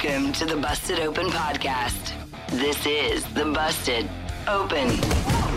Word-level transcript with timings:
Welcome 0.00 0.32
to 0.34 0.44
the 0.44 0.56
Busted 0.56 1.00
Open 1.00 1.26
Podcast. 1.26 2.12
This 2.50 2.86
is 2.86 3.24
the 3.34 3.46
Busted 3.46 4.08
Open 4.46 4.90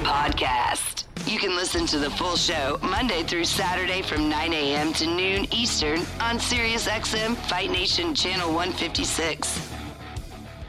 Podcast. 0.03 1.03
You 1.27 1.37
can 1.37 1.55
listen 1.55 1.85
to 1.85 1.99
the 1.99 2.09
full 2.09 2.35
show 2.35 2.79
Monday 2.81 3.21
through 3.21 3.45
Saturday 3.45 4.01
from 4.01 4.29
9 4.29 4.51
a.m. 4.53 4.93
to 4.93 5.05
noon 5.05 5.45
Eastern 5.53 5.99
on 6.19 6.39
SiriusXM 6.39 7.35
Fight 7.35 7.69
Nation 7.69 8.15
Channel 8.15 8.47
156. 8.47 9.69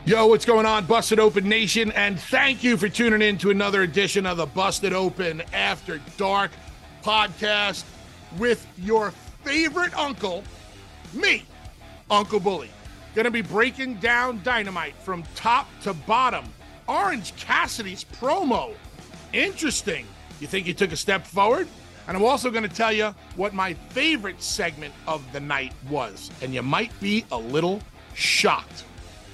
Yo, 0.05 0.27
what's 0.27 0.45
going 0.45 0.67
on, 0.67 0.85
Busted 0.85 1.19
Open 1.19 1.49
Nation? 1.49 1.93
And 1.93 2.21
thank 2.21 2.63
you 2.63 2.77
for 2.77 2.91
tuning 2.91 3.23
in 3.23 3.39
to 3.39 3.49
another 3.49 3.81
edition 3.81 4.27
of 4.27 4.37
the 4.37 4.47
Busted 4.47 4.93
Open 4.93 5.43
After 5.55 5.99
Dark 6.19 6.51
podcast 7.03 7.85
with 8.37 8.67
your 8.77 9.13
favorite 9.45 9.97
uncle, 9.97 10.45
me, 11.15 11.45
Uncle 12.11 12.39
Bully. 12.39 12.69
Going 13.15 13.25
to 13.27 13.31
be 13.31 13.43
breaking 13.43 13.97
down 13.97 14.41
dynamite 14.43 14.95
from 14.97 15.23
top 15.35 15.69
to 15.83 15.93
bottom. 15.93 16.47
Orange 16.89 17.37
Cassidy's 17.37 18.05
promo. 18.05 18.75
Interesting. 19.33 20.07
You 20.41 20.47
think 20.47 20.67
he 20.67 20.75
took 20.75 20.93
a 20.93 20.97
step 20.97 21.27
forward? 21.27 21.69
And 22.09 22.17
I'm 22.17 22.25
also 22.25 22.51
going 22.51 22.69
to 22.69 22.75
tell 22.75 22.93
you 22.93 23.15
what 23.37 23.55
my 23.55 23.75
favorite 23.91 24.43
segment 24.43 24.95
of 25.07 25.31
the 25.33 25.41
night 25.41 25.73
was. 25.89 26.31
And 26.41 26.55
you 26.55 26.63
might 26.63 26.99
be 27.01 27.25
a 27.31 27.39
little 27.39 27.81
shocked. 28.15 28.85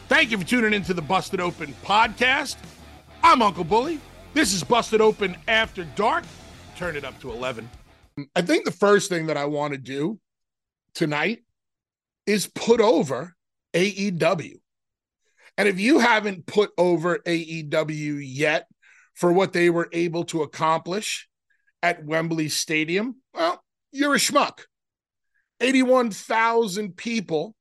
Thank 0.09 0.31
you 0.31 0.39
for 0.39 0.45
tuning 0.45 0.73
into 0.73 0.93
the 0.93 1.03
Busted 1.03 1.41
Open 1.41 1.75
podcast. 1.85 2.57
I'm 3.23 3.43
Uncle 3.43 3.65
Bully. 3.65 4.01
This 4.35 4.53
is 4.53 4.65
Busted 4.65 5.01
Open 5.01 5.37
After 5.47 5.85
Dark. 5.85 6.25
Turn 6.77 6.97
it 6.97 7.05
up 7.05 7.19
to 7.21 7.31
11. 7.31 7.69
I 8.35 8.43
think 8.43 8.65
the 8.65 8.71
first 8.71 9.09
thing 9.09 9.27
that 9.27 9.37
I 9.37 9.45
want 9.45 9.73
to 9.73 9.79
do 9.79 10.19
tonight 10.95 11.45
is 12.27 12.49
put 12.49 12.81
over 12.81 13.37
AEW. 13.75 14.55
And 15.57 15.69
if 15.69 15.81
you 15.81 15.99
haven't 15.99 16.47
put 16.47 16.71
over 16.79 17.19
AEW 17.19 18.21
yet 18.23 18.69
for 19.15 19.33
what 19.33 19.53
they 19.53 19.71
were 19.71 19.89
able 19.93 20.25
to 20.27 20.43
accomplish 20.43 21.29
at 21.83 22.05
Wembley 22.05 22.49
Stadium, 22.49 23.17
well, 23.35 23.63
you're 23.93 24.15
a 24.15 24.19
schmuck. 24.19 24.61
81,000 25.61 26.97
people 26.97 27.55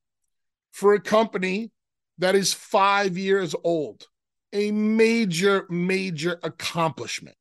for 0.71 0.93
a 0.93 1.01
company 1.01 1.71
that 2.19 2.35
is 2.35 2.53
five 2.53 3.17
years 3.17 3.55
old. 3.63 4.05
A 4.53 4.71
major, 4.71 5.65
major 5.69 6.39
accomplishment. 6.43 7.35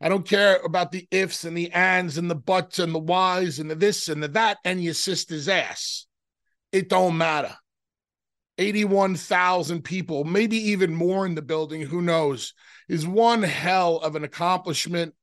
I 0.00 0.08
don't 0.08 0.26
care 0.26 0.56
about 0.64 0.92
the 0.92 1.06
ifs 1.10 1.44
and 1.44 1.56
the 1.56 1.70
ands 1.72 2.16
and 2.16 2.30
the 2.30 2.34
buts 2.34 2.78
and 2.78 2.94
the 2.94 2.98
whys 2.98 3.58
and 3.58 3.70
the 3.70 3.74
this 3.74 4.08
and 4.08 4.22
the 4.22 4.28
that 4.28 4.56
and 4.64 4.82
your 4.82 4.94
sister's 4.94 5.46
ass. 5.46 6.06
It 6.72 6.88
don't 6.88 7.18
matter. 7.18 7.54
81,000 8.60 9.82
people, 9.82 10.22
maybe 10.24 10.56
even 10.56 10.94
more 10.94 11.24
in 11.24 11.34
the 11.34 11.42
building, 11.42 11.80
who 11.80 12.02
knows, 12.02 12.52
is 12.88 13.06
one 13.06 13.42
hell 13.42 13.96
of 13.96 14.16
an 14.16 14.22
accomplishment 14.22 15.14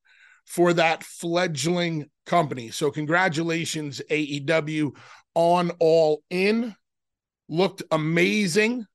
for 0.45 0.73
that 0.73 1.03
fledgling 1.03 2.09
company. 2.25 2.71
So, 2.71 2.89
congratulations, 2.89 4.01
AEW, 4.09 4.97
on 5.35 5.71
All 5.79 6.23
In. 6.31 6.75
Looked 7.47 7.83
amazing. 7.91 8.87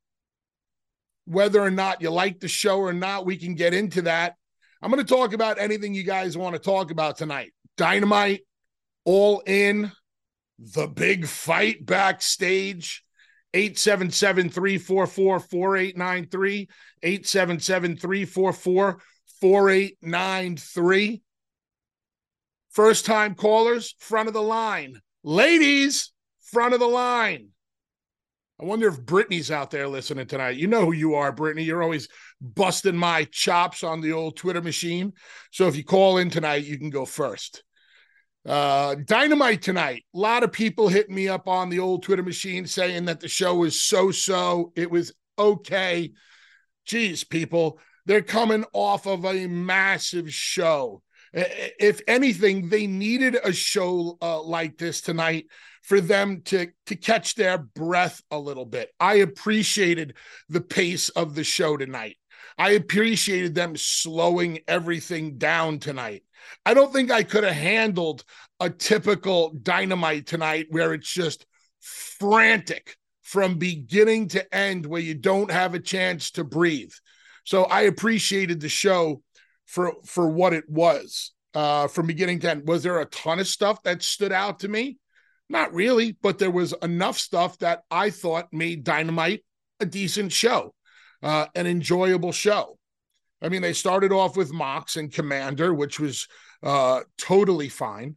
Whether 1.25 1.61
or 1.61 1.71
not 1.71 2.03
you 2.03 2.11
like 2.11 2.41
the 2.41 2.49
show 2.49 2.81
or 2.81 2.93
not, 2.93 3.25
we 3.25 3.37
can 3.37 3.55
get 3.55 3.73
into 3.73 4.03
that. 4.03 4.35
I'm 4.83 4.91
going 4.91 5.05
to 5.05 5.15
talk 5.15 5.33
about 5.33 5.61
anything 5.61 5.95
you 5.95 6.03
guys 6.03 6.37
want 6.37 6.55
to 6.55 6.59
talk 6.59 6.91
about 6.91 7.17
tonight. 7.17 7.53
Dynamite, 7.77 8.41
All 9.05 9.41
In, 9.47 9.93
the 10.59 10.89
big 10.89 11.27
fight 11.27 11.87
backstage 11.87 13.05
877 13.55 14.51
344 14.51 15.07
4893. 15.41 16.69
877 17.03 17.97
344 17.97 18.99
4893. 19.41 21.23
First 22.71 23.05
time 23.05 23.35
callers, 23.35 23.95
front 23.99 24.29
of 24.29 24.35
the 24.35 24.43
line. 24.43 25.01
Ladies, 25.23 26.13
front 26.41 26.73
of 26.75 26.81
the 26.81 26.87
line. 26.87 27.49
I 28.61 28.65
wonder 28.65 28.87
if 28.87 29.05
Brittany's 29.05 29.51
out 29.51 29.73
there 29.73 29.89
listening 29.89 30.27
tonight. 30.27 30.57
You 30.57 30.69
know 30.69 30.85
who 30.85 30.93
you 30.93 31.15
are, 31.15 31.33
Brittany. 31.33 31.65
You're 31.65 31.83
always 31.83 32.09
busting 32.41 32.97
my 32.97 33.25
chops 33.25 33.83
on 33.83 34.01
the 34.01 34.13
old 34.13 34.37
Twitter 34.37 34.63
machine. 34.63 35.13
So 35.51 35.67
if 35.67 35.77
you 35.77 35.85
call 35.85 36.19
in 36.19 36.31
tonight, 36.31 36.65
you 36.65 36.79
can 36.79 36.89
go 36.89 37.05
first. 37.05 37.65
Uh, 38.45 38.97
Dynamite 38.97 39.63
tonight. 39.63 40.05
A 40.15 40.19
lot 40.19 40.43
of 40.43 40.53
people 40.53 40.89
hitting 40.89 41.15
me 41.15 41.29
up 41.29 41.47
on 41.47 41.69
the 41.69 41.79
old 41.79 42.03
Twitter 42.03 42.23
machine 42.23 42.67
saying 42.67 43.05
that 43.05 43.21
the 43.21 43.29
show 43.29 43.55
was 43.57 43.81
so 43.81 44.11
so. 44.11 44.73
It 44.75 44.91
was 44.91 45.13
okay. 45.39 46.13
Geez, 46.85 47.23
people, 47.23 47.79
they're 48.07 48.23
coming 48.23 48.65
off 48.73 49.07
of 49.07 49.25
a 49.25 49.47
massive 49.47 50.33
show. 50.33 51.03
If 51.33 52.01
anything, 52.09 52.69
they 52.69 52.87
needed 52.87 53.37
a 53.43 53.53
show 53.53 54.19
uh, 54.21 54.43
like 54.43 54.77
this 54.77 55.01
tonight 55.01 55.47
for 55.83 56.01
them 56.01 56.43
to 56.47 56.69
to 56.87 56.97
catch 56.97 57.37
their 57.37 57.59
breath 57.59 58.23
a 58.31 58.39
little 58.39 58.67
bit. 58.67 58.91
I 59.01 59.15
appreciated 59.15 60.15
the 60.49 60.61
pace 60.61 61.09
of 61.11 61.35
the 61.35 61.45
show 61.45 61.77
tonight. 61.77 62.17
I 62.59 62.71
appreciated 62.71 63.55
them 63.55 63.77
slowing 63.77 64.61
everything 64.69 65.39
down 65.39 65.79
tonight. 65.79 66.23
I 66.67 66.75
don't 66.75 66.93
think 66.93 67.11
I 67.11 67.23
could 67.23 67.45
have 67.45 67.55
handled 67.55 68.25
a 68.61 68.71
typical 68.71 69.51
dynamite 69.63 70.27
tonight 70.27 70.67
where 70.71 70.93
it's 70.93 71.13
just 71.13 71.47
frantic 71.81 72.97
from 73.23 73.59
beginning 73.59 74.29
to 74.29 74.55
end, 74.55 74.85
where 74.85 75.01
you 75.01 75.15
don't 75.15 75.51
have 75.51 75.75
a 75.75 75.81
chance 75.81 76.33
to 76.33 76.45
breathe. 76.45 76.93
So 77.45 77.65
I 77.65 77.83
appreciated 77.83 78.61
the 78.61 78.69
show 78.69 79.23
for 79.67 79.95
for 80.05 80.29
what 80.29 80.53
it 80.53 80.69
was 80.69 81.33
uh, 81.55 81.89
from 81.89 82.07
beginning 82.07 82.41
to 82.41 82.51
end. 82.51 82.69
Was 82.69 82.83
there 82.83 83.01
a 83.01 83.07
ton 83.07 83.41
of 83.41 83.49
stuff 83.49 83.83
that 83.83 84.03
stood 84.03 84.33
out 84.33 84.61
to 84.61 84.69
me? 84.69 84.99
Not 85.49 85.75
really, 85.75 86.17
but 86.23 86.39
there 86.39 86.51
was 86.51 86.75
enough 86.83 87.19
stuff 87.19 87.59
that 87.59 87.83
I 87.91 88.11
thought 88.11 88.53
made 88.53 88.85
Dynamite 88.85 89.45
a 89.81 89.87
decent 89.87 90.33
show, 90.33 90.75
uh, 91.23 91.47
an 91.55 91.67
enjoyable 91.67 92.33
show. 92.33 92.79
I 93.41 93.49
mean, 93.49 93.63
they 93.63 93.73
started 93.73 94.13
off 94.13 94.37
with 94.37 94.53
Mox 94.53 94.97
and 94.97 95.13
Commander, 95.13 95.75
which 95.75 95.99
was 95.99 96.29
uh, 96.63 97.01
totally 97.19 97.69
fine. 97.69 98.17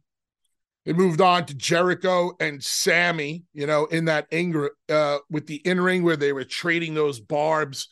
It 0.84 0.96
moved 0.96 1.20
on 1.20 1.46
to 1.46 1.54
Jericho 1.54 2.36
and 2.38 2.62
Sammy, 2.62 3.42
you 3.52 3.66
know, 3.66 3.86
in 3.86 4.04
that 4.04 4.28
anger 4.30 4.70
uh, 4.88 5.18
with 5.28 5.48
the 5.48 5.56
in 5.56 5.80
ring 5.80 6.04
where 6.04 6.16
they 6.16 6.32
were 6.32 6.44
trading 6.44 6.94
those 6.94 7.18
barbs 7.18 7.88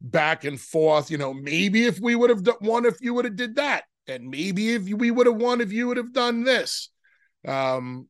back 0.00 0.44
and 0.44 0.58
forth. 0.58 1.10
You 1.10 1.18
know, 1.18 1.34
maybe 1.34 1.84
if 1.84 2.00
we 2.00 2.14
would 2.14 2.30
have 2.30 2.42
won, 2.62 2.86
if 2.86 3.02
you 3.02 3.12
would 3.12 3.26
have 3.26 3.36
did 3.36 3.56
that, 3.56 3.84
and 4.06 4.30
maybe 4.30 4.70
if 4.74 4.84
we 4.84 5.10
would 5.10 5.26
have 5.26 5.36
won, 5.36 5.60
if 5.60 5.72
you 5.72 5.88
would 5.88 5.98
have 5.98 6.14
done 6.14 6.42
this. 6.42 6.88
Um, 7.46 8.08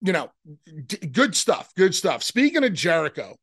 you 0.00 0.12
know, 0.12 0.30
d- 0.86 1.08
good 1.08 1.34
stuff. 1.34 1.72
Good 1.76 1.94
stuff. 1.94 2.22
Speaking 2.22 2.62
of 2.62 2.72
Jericho, 2.72 3.34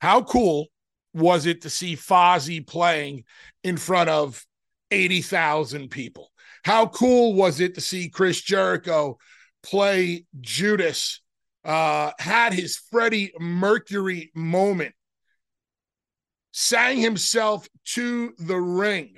how 0.00 0.22
cool 0.22 0.68
was 1.16 1.46
it 1.46 1.62
to 1.62 1.70
see 1.70 1.96
Fozzy 1.96 2.64
playing 2.64 3.24
in 3.64 3.78
front 3.78 4.10
of 4.10 4.44
80,000 4.90 5.90
people? 5.90 6.30
How 6.62 6.86
cool 6.86 7.34
was 7.34 7.58
it 7.58 7.74
to 7.76 7.80
see 7.80 8.10
Chris 8.10 8.40
Jericho 8.42 9.18
play 9.62 10.26
Judas? 10.40 11.22
Uh, 11.64 12.12
had 12.18 12.52
his 12.52 12.76
Freddie 12.76 13.32
Mercury 13.40 14.30
moment, 14.34 14.94
sang 16.52 16.98
himself 16.98 17.66
to 17.84 18.32
the 18.38 18.56
ring. 18.56 19.14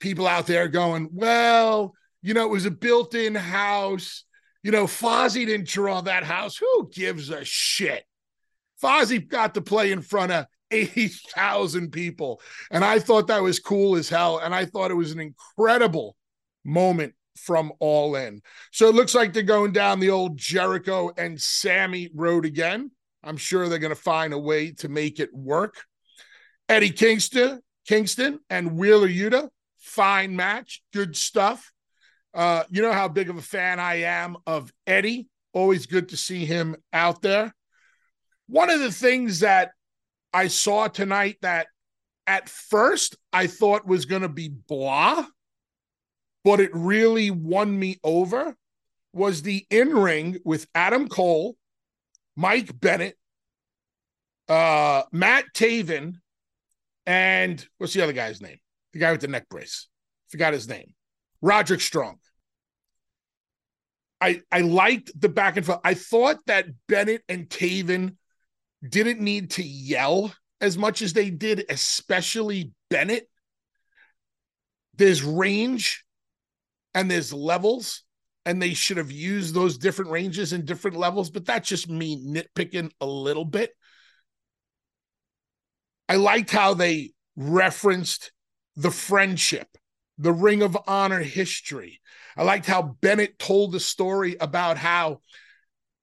People 0.00 0.26
out 0.26 0.46
there 0.46 0.68
going, 0.68 1.08
well, 1.12 1.92
you 2.22 2.34
know, 2.34 2.44
it 2.44 2.50
was 2.50 2.66
a 2.66 2.70
built 2.70 3.14
in 3.14 3.34
house. 3.34 4.24
You 4.62 4.70
know, 4.70 4.84
Fozzy 4.84 5.44
didn't 5.44 5.68
draw 5.68 6.00
that 6.02 6.24
house. 6.24 6.56
Who 6.56 6.88
gives 6.90 7.30
a 7.30 7.44
shit? 7.44 8.04
Fozzy 8.82 9.26
got 9.26 9.54
to 9.54 9.60
play 9.60 9.92
in 9.92 10.02
front 10.02 10.32
of 10.32 10.46
80,000 10.74 11.90
people. 11.90 12.40
And 12.70 12.84
I 12.84 12.98
thought 12.98 13.28
that 13.28 13.42
was 13.42 13.58
cool 13.58 13.96
as 13.96 14.08
hell. 14.08 14.38
And 14.38 14.54
I 14.54 14.64
thought 14.64 14.90
it 14.90 14.94
was 14.94 15.12
an 15.12 15.20
incredible 15.20 16.16
moment 16.64 17.14
from 17.36 17.72
All 17.80 18.16
In. 18.16 18.42
So 18.72 18.88
it 18.88 18.94
looks 18.94 19.14
like 19.14 19.32
they're 19.32 19.42
going 19.42 19.72
down 19.72 20.00
the 20.00 20.10
old 20.10 20.36
Jericho 20.36 21.12
and 21.16 21.40
Sammy 21.40 22.10
road 22.14 22.44
again. 22.44 22.90
I'm 23.22 23.36
sure 23.36 23.68
they're 23.68 23.78
going 23.78 23.94
to 23.94 24.00
find 24.00 24.32
a 24.32 24.38
way 24.38 24.72
to 24.72 24.88
make 24.88 25.18
it 25.18 25.34
work. 25.34 25.76
Eddie 26.68 26.90
Kingston, 26.90 27.60
Kingston 27.86 28.40
and 28.50 28.76
Wheeler 28.76 29.08
Yuta, 29.08 29.48
fine 29.78 30.36
match, 30.36 30.82
good 30.92 31.16
stuff. 31.16 31.72
Uh, 32.32 32.64
you 32.70 32.82
know 32.82 32.92
how 32.92 33.08
big 33.08 33.30
of 33.30 33.36
a 33.36 33.42
fan 33.42 33.78
I 33.78 34.02
am 34.02 34.36
of 34.46 34.72
Eddie. 34.86 35.28
Always 35.52 35.86
good 35.86 36.08
to 36.08 36.16
see 36.16 36.44
him 36.44 36.76
out 36.92 37.22
there. 37.22 37.54
One 38.48 38.70
of 38.70 38.80
the 38.80 38.92
things 38.92 39.40
that 39.40 39.70
I 40.34 40.48
saw 40.48 40.88
tonight 40.88 41.36
that 41.42 41.68
at 42.26 42.48
first 42.48 43.16
I 43.32 43.46
thought 43.46 43.86
was 43.86 44.04
going 44.04 44.22
to 44.22 44.28
be 44.28 44.48
blah, 44.48 45.24
but 46.42 46.60
it 46.60 46.70
really 46.74 47.30
won 47.30 47.78
me 47.78 48.00
over 48.02 48.56
was 49.12 49.42
the 49.42 49.64
in 49.70 49.94
ring 49.94 50.38
with 50.44 50.66
Adam 50.74 51.08
Cole, 51.08 51.56
Mike 52.34 52.78
Bennett, 52.78 53.16
uh, 54.48 55.04
Matt 55.12 55.44
Taven, 55.54 56.14
and 57.06 57.64
what's 57.78 57.92
the 57.92 58.02
other 58.02 58.12
guy's 58.12 58.40
name? 58.40 58.58
The 58.92 58.98
guy 58.98 59.12
with 59.12 59.20
the 59.20 59.28
neck 59.28 59.48
brace. 59.48 59.88
Forgot 60.28 60.52
his 60.52 60.68
name. 60.68 60.94
Roderick 61.42 61.80
Strong. 61.80 62.18
I 64.20 64.42
I 64.50 64.62
liked 64.62 65.12
the 65.18 65.28
back 65.28 65.56
and 65.56 65.64
forth. 65.64 65.80
I 65.84 65.94
thought 65.94 66.38
that 66.46 66.66
Bennett 66.88 67.22
and 67.28 67.48
Taven 67.48 68.16
didn't 68.88 69.20
need 69.20 69.52
to 69.52 69.62
yell 69.62 70.32
as 70.60 70.78
much 70.78 71.02
as 71.02 71.12
they 71.12 71.30
did, 71.30 71.64
especially 71.68 72.72
Bennett. 72.90 73.28
There's 74.96 75.22
range 75.22 76.04
and 76.94 77.10
there's 77.10 77.32
levels, 77.32 78.02
and 78.46 78.60
they 78.62 78.74
should 78.74 78.98
have 78.98 79.10
used 79.10 79.54
those 79.54 79.78
different 79.78 80.10
ranges 80.10 80.52
and 80.52 80.64
different 80.64 80.96
levels, 80.96 81.30
but 81.30 81.44
that's 81.44 81.68
just 81.68 81.88
me 81.88 82.24
nitpicking 82.24 82.90
a 83.00 83.06
little 83.06 83.44
bit. 83.44 83.72
I 86.08 86.16
liked 86.16 86.50
how 86.50 86.74
they 86.74 87.12
referenced 87.36 88.30
the 88.76 88.90
friendship, 88.90 89.68
the 90.18 90.32
Ring 90.32 90.62
of 90.62 90.76
Honor 90.86 91.20
history. 91.20 92.00
I 92.36 92.42
liked 92.42 92.66
how 92.66 92.82
Bennett 93.00 93.38
told 93.38 93.72
the 93.72 93.80
story 93.80 94.36
about 94.38 94.76
how 94.76 95.20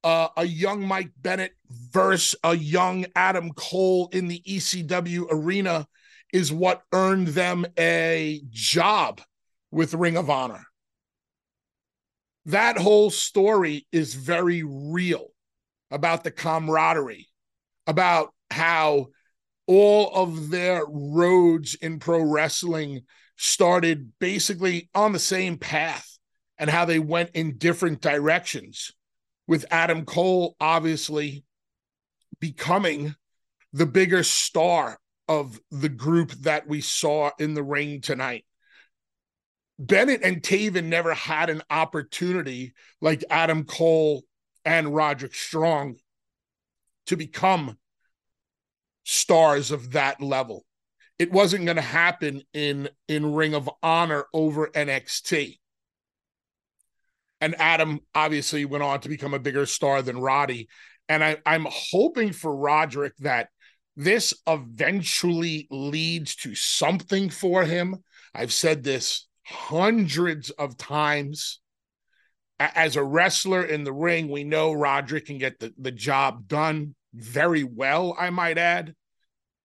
uh, 0.03 0.30
a 0.38 0.45
young 0.45 0.88
Mike 0.88 1.12
Bennett 1.18 1.53
versus 1.69 2.36
a 2.44 2.56
young 2.56 3.06
Adam 3.15 3.51
Cole 3.51 4.09
in 4.12 4.27
the 4.27 4.42
ECW 4.48 5.27
arena 5.30 5.88
is 6.33 6.51
what 6.51 6.83
earned 6.94 7.30
them 7.30 7.65
a 7.77 8.42
job 8.50 9.21
with 9.71 9.94
Ring 9.94 10.18
of 10.18 10.30
Honor. 10.30 10.63
That 12.45 12.77
whole 12.77 13.12
story 13.12 13.86
is 13.92 14.15
very 14.15 14.63
real 14.63 15.27
about 15.92 16.24
the 16.24 16.31
camaraderie, 16.31 17.27
about 17.86 18.33
how 18.50 19.07
all 19.68 20.12
of 20.13 20.50
their 20.50 20.83
roads 20.88 21.75
in 21.75 22.00
pro 22.00 22.21
wrestling 22.21 23.01
started 23.38 24.12
basically 24.19 24.89
on 24.95 25.13
the 25.13 25.19
same 25.19 25.57
path 25.57 26.18
and 26.57 26.69
how 26.69 26.86
they 26.86 27.00
went 27.00 27.31
in 27.33 27.57
different 27.57 28.01
directions 28.01 28.92
with 29.47 29.65
Adam 29.71 30.05
Cole 30.05 30.55
obviously 30.59 31.43
becoming 32.39 33.15
the 33.73 33.85
bigger 33.85 34.23
star 34.23 34.97
of 35.27 35.59
the 35.71 35.89
group 35.89 36.31
that 36.41 36.67
we 36.67 36.81
saw 36.81 37.31
in 37.39 37.53
the 37.53 37.63
ring 37.63 38.01
tonight. 38.01 38.45
Bennett 39.79 40.21
and 40.23 40.41
Taven 40.41 40.85
never 40.85 41.13
had 41.13 41.49
an 41.49 41.63
opportunity 41.69 42.73
like 42.99 43.23
Adam 43.29 43.63
Cole 43.63 44.23
and 44.65 44.93
Roderick 44.93 45.33
Strong 45.33 45.95
to 47.07 47.15
become 47.15 47.77
stars 49.03 49.71
of 49.71 49.91
that 49.93 50.21
level. 50.21 50.65
It 51.17 51.31
wasn't 51.31 51.65
going 51.65 51.77
to 51.77 51.81
happen 51.81 52.43
in 52.53 52.89
in 53.07 53.33
Ring 53.33 53.53
of 53.53 53.69
Honor 53.81 54.25
over 54.33 54.67
NXT. 54.67 55.59
And 57.41 57.55
Adam 57.59 57.99
obviously 58.15 58.63
went 58.65 58.83
on 58.83 59.01
to 59.01 59.09
become 59.09 59.33
a 59.33 59.39
bigger 59.39 59.65
star 59.65 60.01
than 60.01 60.21
Roddy. 60.21 60.69
And 61.09 61.23
I, 61.23 61.38
I'm 61.45 61.67
hoping 61.69 62.31
for 62.31 62.55
Roderick 62.55 63.17
that 63.17 63.49
this 63.97 64.33
eventually 64.47 65.67
leads 65.69 66.35
to 66.38 66.55
something 66.55 67.29
for 67.29 67.65
him. 67.65 67.97
I've 68.33 68.53
said 68.53 68.83
this 68.83 69.27
hundreds 69.43 70.51
of 70.51 70.77
times. 70.77 71.59
As 72.59 72.95
a 72.95 73.03
wrestler 73.03 73.63
in 73.63 73.83
the 73.83 73.91
ring, 73.91 74.29
we 74.29 74.43
know 74.43 74.71
Roderick 74.71 75.25
can 75.25 75.39
get 75.39 75.59
the, 75.59 75.73
the 75.79 75.91
job 75.91 76.47
done 76.47 76.93
very 77.13 77.63
well, 77.63 78.15
I 78.17 78.29
might 78.29 78.57
add, 78.57 78.95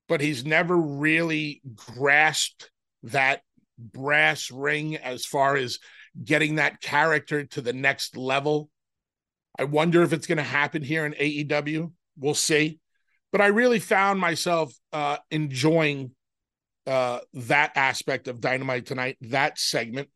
but 0.09 0.21
he's 0.21 0.45
never 0.45 0.77
really 0.77 1.61
grasped 1.75 2.71
that 3.05 3.43
brass 3.79 4.51
ring 4.51 4.97
as 4.97 5.27
far 5.27 5.57
as 5.57 5.79
getting 6.25 6.57
that 6.57 6.81
character 6.81 7.45
to 7.45 7.61
the 7.61 7.73
next 7.73 8.17
level. 8.17 8.71
I 9.59 9.65
wonder 9.65 10.03
if 10.03 10.13
it's 10.13 10.27
going 10.27 10.39
to 10.39 10.45
happen 10.45 10.83
here 10.83 11.07
in 11.07 11.13
AEW. 11.13 11.93
We'll 12.19 12.35
see. 12.35 12.79
But 13.33 13.41
I 13.41 13.47
really 13.49 13.81
found 13.81 14.21
myself 14.21 14.73
uh, 14.93 15.19
enjoying 15.31 16.13
uh, 16.87 17.21
that 17.35 17.73
aspect 17.77 18.29
of 18.29 18.41
Dynamite 18.41 18.87
tonight, 18.87 19.17
that 19.23 19.59
segment. 19.59 20.09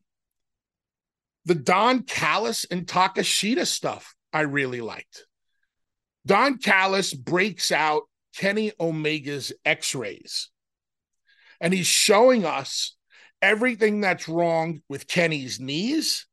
The 1.45 1.55
Don 1.55 2.03
Callis 2.03 2.65
and 2.69 2.85
Takeshita 2.85 3.65
stuff 3.65 4.15
I 4.31 4.41
really 4.41 4.81
liked. 4.81 5.25
Don 6.25 6.59
Callis 6.59 7.13
breaks 7.13 7.71
out 7.71 8.03
Kenny 8.35 8.71
Omega's 8.79 9.51
x 9.65 9.95
rays, 9.95 10.49
and 11.59 11.73
he's 11.73 11.87
showing 11.87 12.45
us 12.45 12.95
everything 13.41 14.01
that's 14.01 14.27
wrong 14.27 14.81
with 14.89 15.07
Kenny's 15.07 15.59
knees 15.59 16.25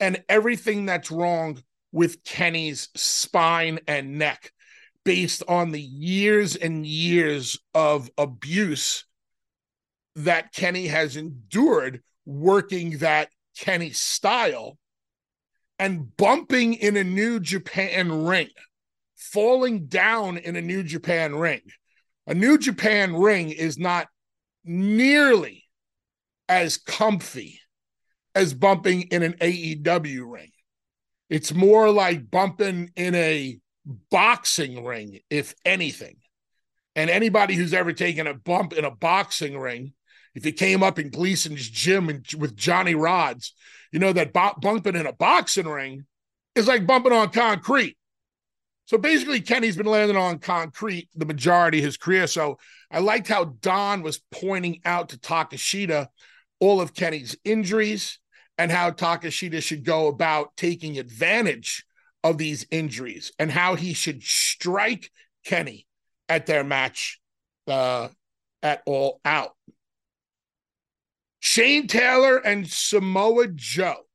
and 0.00 0.22
everything 0.28 0.86
that's 0.86 1.10
wrong 1.10 1.62
with 1.92 2.22
Kenny's 2.24 2.88
spine 2.94 3.78
and 3.86 4.18
neck 4.18 4.52
based 5.04 5.42
on 5.48 5.70
the 5.70 5.80
years 5.80 6.54
and 6.56 6.86
years 6.86 7.58
of 7.74 8.10
abuse 8.18 9.04
that 10.16 10.52
Kenny 10.52 10.88
has 10.88 11.16
endured 11.16 12.02
working 12.26 12.98
that 12.98 13.30
Kenny 13.56 13.90
style 13.90 14.78
and 15.78 16.16
bumping 16.16 16.74
in 16.74 16.96
a 16.96 17.04
New 17.04 17.40
Japan 17.40 18.24
ring, 18.24 18.50
falling 19.16 19.86
down 19.86 20.36
in 20.36 20.56
a 20.56 20.60
New 20.60 20.82
Japan 20.82 21.36
ring. 21.36 21.62
A 22.26 22.34
New 22.34 22.58
Japan 22.58 23.16
ring 23.16 23.50
is 23.50 23.78
not 23.78 24.08
nearly 24.64 25.67
as 26.48 26.78
comfy 26.78 27.60
as 28.34 28.54
bumping 28.54 29.02
in 29.02 29.22
an 29.22 29.34
AEW 29.34 30.30
ring. 30.30 30.50
It's 31.28 31.52
more 31.52 31.90
like 31.90 32.30
bumping 32.30 32.90
in 32.96 33.14
a 33.14 33.58
boxing 34.10 34.84
ring, 34.84 35.20
if 35.30 35.54
anything. 35.64 36.16
And 36.96 37.10
anybody 37.10 37.54
who's 37.54 37.74
ever 37.74 37.92
taken 37.92 38.26
a 38.26 38.34
bump 38.34 38.72
in 38.72 38.84
a 38.84 38.90
boxing 38.90 39.58
ring, 39.58 39.92
if 40.34 40.46
you 40.46 40.52
came 40.52 40.82
up 40.82 40.98
in 40.98 41.10
Gleason's 41.10 41.68
gym 41.68 42.08
and, 42.08 42.24
with 42.38 42.56
Johnny 42.56 42.94
Rodz, 42.94 43.50
you 43.92 43.98
know 43.98 44.12
that 44.12 44.32
b- 44.32 44.60
bumping 44.60 44.96
in 44.96 45.06
a 45.06 45.12
boxing 45.12 45.66
ring 45.66 46.06
is 46.54 46.66
like 46.66 46.86
bumping 46.86 47.12
on 47.12 47.30
concrete. 47.30 47.96
So 48.86 48.96
basically, 48.98 49.40
Kenny's 49.40 49.76
been 49.76 49.86
landing 49.86 50.16
on 50.16 50.38
concrete 50.38 51.08
the 51.14 51.26
majority 51.26 51.78
of 51.78 51.84
his 51.84 51.96
career. 51.96 52.26
So 52.26 52.58
I 52.90 53.00
liked 53.00 53.28
how 53.28 53.44
Don 53.60 54.02
was 54.02 54.22
pointing 54.30 54.80
out 54.84 55.10
to 55.10 55.18
Takeshita 55.18 56.08
all 56.60 56.80
of 56.80 56.94
Kenny's 56.94 57.36
injuries 57.44 58.18
and 58.56 58.70
how 58.70 58.90
Takeshita 58.90 59.62
should 59.62 59.84
go 59.84 60.08
about 60.08 60.56
taking 60.56 60.98
advantage 60.98 61.84
of 62.24 62.38
these 62.38 62.66
injuries 62.70 63.32
and 63.38 63.50
how 63.50 63.76
he 63.76 63.92
should 63.92 64.22
strike 64.22 65.10
Kenny 65.44 65.86
at 66.28 66.46
their 66.46 66.64
match 66.64 67.20
uh, 67.68 68.08
at 68.62 68.82
all 68.86 69.20
out. 69.24 69.52
Shane 71.40 71.86
Taylor 71.86 72.36
and 72.36 72.68
Samoa 72.68 73.48
Joe. 73.48 74.06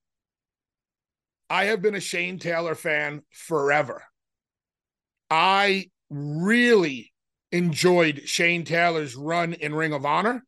I 1.49 1.65
have 1.65 1.81
been 1.81 1.95
a 1.95 2.01
Shane 2.01 2.39
Taylor 2.39 2.75
fan 2.75 3.21
forever. 3.31 4.03
I 5.29 5.89
really 6.09 7.13
enjoyed 7.51 8.23
Shane 8.25 8.65
Taylor's 8.65 9.15
run 9.15 9.53
in 9.53 9.73
Ring 9.73 9.93
of 9.93 10.05
Honor. 10.05 10.43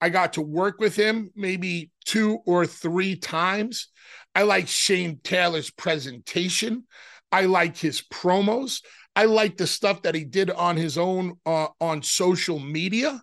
I 0.00 0.08
got 0.08 0.34
to 0.34 0.42
work 0.42 0.80
with 0.80 0.96
him 0.96 1.30
maybe 1.34 1.90
two 2.04 2.38
or 2.46 2.66
three 2.66 3.16
times. 3.16 3.88
I 4.34 4.42
like 4.42 4.68
Shane 4.68 5.20
Taylor's 5.22 5.70
presentation. 5.70 6.84
I 7.32 7.46
like 7.46 7.76
his 7.76 8.02
promos. 8.02 8.82
I 9.14 9.24
like 9.24 9.56
the 9.56 9.66
stuff 9.66 10.02
that 10.02 10.14
he 10.14 10.24
did 10.24 10.50
on 10.50 10.76
his 10.76 10.96
own 10.96 11.34
uh, 11.44 11.68
on 11.80 12.02
social 12.02 12.58
media 12.58 13.22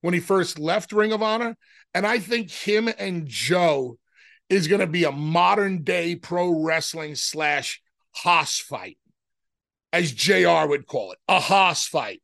when 0.00 0.14
he 0.14 0.20
first 0.20 0.58
left 0.58 0.92
Ring 0.92 1.12
of 1.12 1.22
Honor. 1.22 1.56
And 1.94 2.06
I 2.06 2.18
think 2.18 2.50
him 2.50 2.88
and 2.98 3.26
Joe 3.26 3.98
is 4.48 4.68
going 4.68 4.80
to 4.80 4.86
be 4.86 5.04
a 5.04 5.12
modern 5.12 5.82
day 5.82 6.16
pro 6.16 6.62
wrestling 6.62 7.14
slash 7.14 7.80
hoss 8.12 8.58
fight, 8.58 8.98
as 9.92 10.12
JR 10.12 10.66
would 10.66 10.86
call 10.86 11.12
it, 11.12 11.18
a 11.28 11.40
hoss 11.40 11.86
fight. 11.86 12.22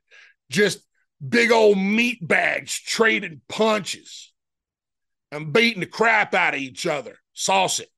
Just 0.51 0.81
big 1.27 1.51
old 1.51 1.79
meat 1.79 2.27
bags 2.27 2.79
trading 2.79 3.41
punches 3.49 4.33
and 5.31 5.53
beating 5.53 5.81
the 5.81 5.87
crap 5.87 6.35
out 6.35 6.55
of 6.55 6.61
each 6.61 6.87
other. 6.87 7.17
Sauce 7.33 7.81
it. 7.81 7.89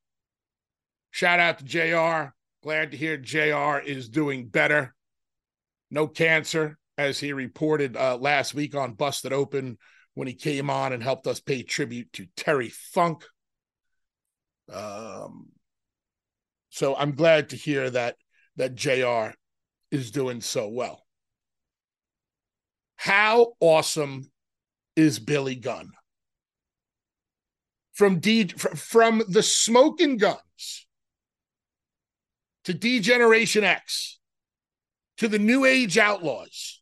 Shout 1.11 1.41
out 1.41 1.59
to 1.59 1.65
JR. 1.65 2.35
Glad 2.63 2.93
to 2.93 2.97
hear 2.97 3.17
JR 3.17 3.79
is 3.79 4.09
doing 4.09 4.49
better. 4.49 4.95
No 5.91 6.07
cancer, 6.07 6.79
as 6.97 7.19
he 7.19 7.33
reported 7.33 7.97
uh, 7.97 8.17
last 8.17 8.55
week 8.55 8.75
on 8.75 8.95
Busted 8.95 9.33
Open 9.33 9.79
when 10.15 10.29
he 10.29 10.35
came 10.35 10.71
on 10.71 10.93
and 10.93 11.03
helped 11.03 11.27
us 11.27 11.41
pay 11.41 11.63
tribute 11.63 12.13
to 12.15 12.27
Terry 12.37 12.69
Funk. 12.69 13.25
Um, 14.73 15.49
so 16.71 16.95
I'm 16.97 17.15
glad 17.15 17.51
to 17.51 17.57
hear 17.57 17.91
that 17.91 18.17
that 18.57 18.75
JR 18.75 19.35
is 19.91 20.11
doing 20.11 20.41
so 20.41 20.69
well. 20.69 21.02
How 23.03 23.55
awesome 23.59 24.31
is 24.95 25.19
Billy 25.19 25.57
Gunn? 25.57 25.91
From 27.95 28.21
D 28.21 28.47
from 28.47 29.25
the 29.29 29.43
Smoking 29.43 30.19
Gunns 30.19 30.87
to 32.63 32.73
D-Generation 32.73 33.65
X 33.65 34.21
to 35.17 35.27
the 35.27 35.41
New 35.41 35.65
Age 35.65 35.99
Outlaws 35.99 36.81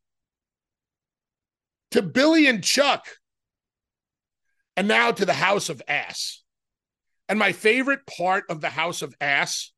to 1.93 2.03
Billy 2.03 2.47
and 2.47 2.63
Chuck 2.63 3.07
and 4.77 4.87
now 4.87 5.13
to 5.13 5.25
the 5.25 5.33
House 5.33 5.71
of 5.71 5.81
Ass. 5.89 6.43
And 7.31 7.39
my 7.39 7.53
favorite 7.53 8.01
part 8.05 8.45
of 8.51 8.61
the 8.61 8.69
House 8.69 9.01
of 9.01 9.15
Ass 9.23 9.73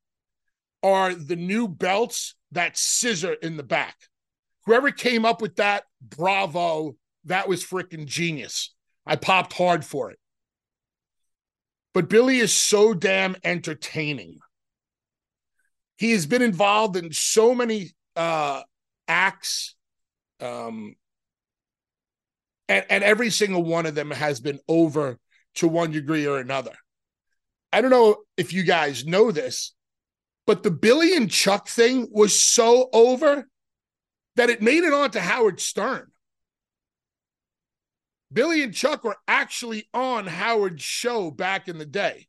are 0.83 1.15
the 1.15 1.37
new 1.37 1.69
belts 1.69 2.35
that 2.51 2.77
scissor 2.77 3.35
in 3.35 3.57
the 3.57 3.63
back. 3.63 3.95
Whoever 4.67 4.91
came 4.91 5.25
up 5.25 5.43
with 5.43 5.57
that, 5.57 5.85
bravo. 6.01 6.97
That 7.25 7.49
was 7.49 7.65
freaking 7.65 8.07
genius. 8.07 8.75
I 9.07 9.17
popped 9.17 9.53
hard 9.53 9.85
for 9.85 10.11
it. 10.11 10.19
But 11.95 12.09
Billy 12.09 12.39
is 12.39 12.53
so 12.53 12.95
damn 12.95 13.37
entertaining. 13.45 14.39
He 15.97 16.13
has 16.13 16.27
been 16.27 16.43
involved 16.43 16.97
in 16.97 17.13
so 17.13 17.55
many 17.55 17.91
uh, 18.17 18.63
acts, 19.07 19.77
um, 20.41 20.97
and, 22.69 22.85
and 22.89 23.05
every 23.05 23.31
single 23.31 23.63
one 23.63 23.87
of 23.87 23.95
them 23.95 24.11
has 24.11 24.41
been 24.41 24.59
over 24.69 25.19
to 25.57 25.69
one 25.69 25.91
degree 25.91 26.27
or 26.27 26.39
another. 26.39 26.73
I 27.73 27.81
don't 27.81 27.91
know 27.91 28.17
if 28.37 28.53
you 28.53 28.65
guys 28.65 29.07
know 29.07 29.31
this, 29.31 29.75
but 30.47 30.63
the 30.63 30.71
Billy 30.71 31.15
and 31.15 31.31
Chuck 31.31 31.69
thing 31.69 32.09
was 32.11 32.39
so 32.39 32.89
over 32.93 33.47
that 34.37 34.51
it 34.51 34.63
made 34.63 34.85
it 34.85 34.93
onto 34.93 35.19
Howard 35.19 35.61
Stern. 35.61 36.09
Billy 38.33 38.63
and 38.63 38.73
Chuck 38.73 39.05
were 39.05 39.19
actually 39.29 39.89
on 39.93 40.27
Howard's 40.27 40.83
show 40.83 41.31
back 41.31 41.69
in 41.69 41.79
the 41.79 41.85
day. 41.87 42.29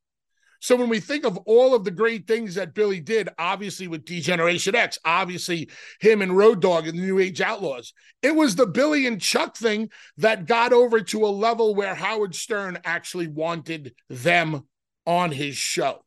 So 0.59 0.77
when 0.77 0.87
we 0.87 1.01
think 1.01 1.25
of 1.25 1.37
all 1.39 1.75
of 1.75 1.83
the 1.83 1.91
great 1.91 2.25
things 2.25 2.55
that 2.55 2.73
Billy 2.73 3.01
did, 3.01 3.27
obviously 3.37 3.89
with 3.89 4.05
D-Generation 4.05 4.75
X, 4.75 4.97
obviously 5.03 5.69
him 5.99 6.21
and 6.21 6.37
Road 6.37 6.61
Dogg 6.61 6.87
and 6.87 6.97
the 6.97 7.03
New 7.03 7.19
Age 7.19 7.41
Outlaws, 7.41 7.91
it 8.21 8.33
was 8.33 8.55
the 8.55 8.65
Billy 8.65 9.05
and 9.05 9.19
Chuck 9.19 9.57
thing 9.57 9.89
that 10.17 10.45
got 10.45 10.71
over 10.71 11.01
to 11.01 11.25
a 11.25 11.27
level 11.27 11.75
where 11.75 11.93
Howard 11.93 12.33
Stern 12.33 12.79
actually 12.85 13.27
wanted 13.27 13.93
them 14.09 14.65
on 15.05 15.31
his 15.31 15.57
show. 15.57 16.05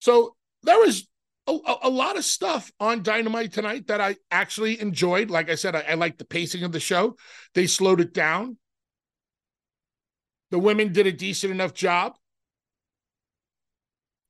So 0.00 0.34
there 0.62 0.78
was 0.78 1.06
a, 1.46 1.74
a, 1.82 1.90
lot 1.90 2.16
of 2.16 2.24
stuff 2.24 2.72
on 2.80 3.02
Dynamite 3.02 3.52
tonight 3.52 3.88
that 3.88 4.00
I 4.00 4.16
actually 4.30 4.80
enjoyed. 4.80 5.30
Like 5.30 5.50
I 5.50 5.54
said, 5.54 5.76
I, 5.76 5.80
I 5.90 5.94
like 5.94 6.16
the 6.16 6.24
pacing 6.24 6.64
of 6.64 6.72
the 6.72 6.80
show. 6.80 7.16
They 7.54 7.66
slowed 7.66 8.00
it 8.00 8.14
down. 8.14 8.56
The 10.50 10.58
women 10.58 10.92
did 10.92 11.06
a 11.06 11.12
decent 11.12 11.52
enough 11.52 11.74
job. 11.74 12.14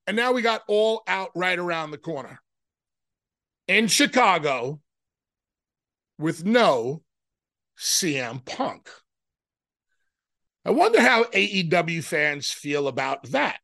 And 0.07 0.17
now 0.17 0.33
we 0.33 0.43
got 0.43 0.63
all 0.69 1.03
out 1.07 1.31
right 1.35 1.59
around 1.59 1.91
the 1.91 1.99
corner 1.99 2.41
in 3.69 3.89
Chicago 3.89 4.81
with 6.19 6.45
no 6.45 7.03
CM 7.79 8.45
Punk. 8.45 8.91
I 10.65 10.71
wonder 10.71 11.01
how 11.01 11.25
AEW 11.25 12.03
fans 12.03 12.51
feel 12.51 12.89
about 12.89 13.31
that. 13.31 13.61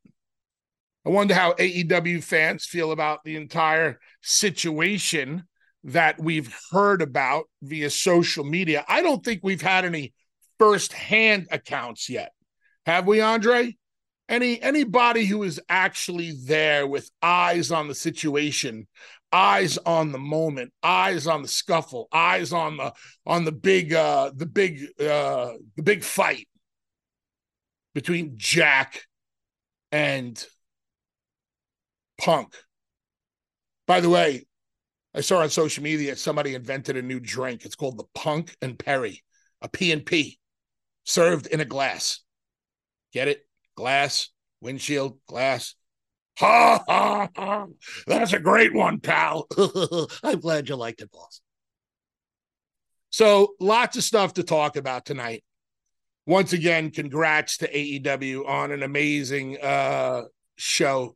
I 1.05 1.09
wonder 1.09 1.33
how 1.33 1.53
AEW 1.53 2.23
fans 2.23 2.65
feel 2.65 2.91
about 2.91 3.23
the 3.23 3.35
entire 3.35 3.99
situation 4.21 5.43
that 5.83 6.19
we've 6.19 6.53
heard 6.71 7.01
about 7.01 7.45
via 7.63 7.89
social 7.89 8.43
media. 8.43 8.85
I 8.87 9.01
don't 9.01 9.23
think 9.23 9.41
we've 9.43 9.61
had 9.61 9.83
any 9.83 10.13
first-hand 10.59 11.47
accounts 11.49 12.07
yet. 12.07 12.33
Have 12.85 13.07
we, 13.07 13.19
Andre? 13.19 13.75
Any 14.29 14.61
anybody 14.61 15.25
who 15.25 15.43
is 15.43 15.59
actually 15.67 16.33
there 16.45 16.87
with 16.87 17.09
eyes 17.21 17.71
on 17.71 17.87
the 17.87 17.95
situation, 17.95 18.87
eyes 19.33 19.77
on 19.79 20.11
the 20.11 20.19
moment, 20.19 20.71
eyes 20.83 21.27
on 21.27 21.41
the 21.41 21.47
scuffle, 21.47 22.07
eyes 22.13 22.53
on 22.53 22.77
the 22.77 22.93
on 23.25 23.43
the 23.43 23.51
big 23.51 23.93
uh 23.93 24.31
the 24.33 24.45
big 24.45 24.83
uh 25.01 25.53
the 25.75 25.83
big 25.83 26.03
fight 26.03 26.47
between 27.93 28.35
Jack 28.37 29.03
and 29.91 30.45
Punk. 32.21 32.55
By 33.87 33.99
the 33.99 34.09
way, 34.09 34.45
I 35.13 35.21
saw 35.21 35.39
on 35.39 35.49
social 35.49 35.83
media 35.83 36.15
somebody 36.15 36.55
invented 36.55 36.95
a 36.95 37.01
new 37.01 37.19
drink. 37.19 37.65
It's 37.65 37.75
called 37.75 37.97
the 37.97 38.05
Punk 38.13 38.55
and 38.61 38.77
Perry, 38.77 39.23
a 39.61 39.67
P 39.67 39.91
and 39.91 40.05
P, 40.05 40.39
served 41.03 41.47
in 41.47 41.59
a 41.59 41.65
glass. 41.65 42.21
Get 43.11 43.27
it? 43.27 43.45
Glass, 43.75 44.29
windshield, 44.61 45.19
glass. 45.27 45.75
Ha 46.37 46.83
ha 46.87 47.29
ha! 47.35 47.65
That's 48.07 48.33
a 48.33 48.39
great 48.39 48.73
one, 48.73 48.99
pal. 48.99 49.47
I'm 50.23 50.39
glad 50.39 50.69
you 50.69 50.75
liked 50.75 51.01
it, 51.01 51.11
boss. 51.11 51.41
So, 53.09 53.55
lots 53.59 53.97
of 53.97 54.03
stuff 54.03 54.35
to 54.35 54.43
talk 54.43 54.77
about 54.77 55.05
tonight 55.05 55.43
once 56.25 56.53
again, 56.53 56.91
congrats 56.91 57.57
to 57.57 57.67
AEW 57.67 58.47
on 58.47 58.71
an 58.71 58.83
amazing 58.83 59.57
uh, 59.61 60.23
show 60.55 61.15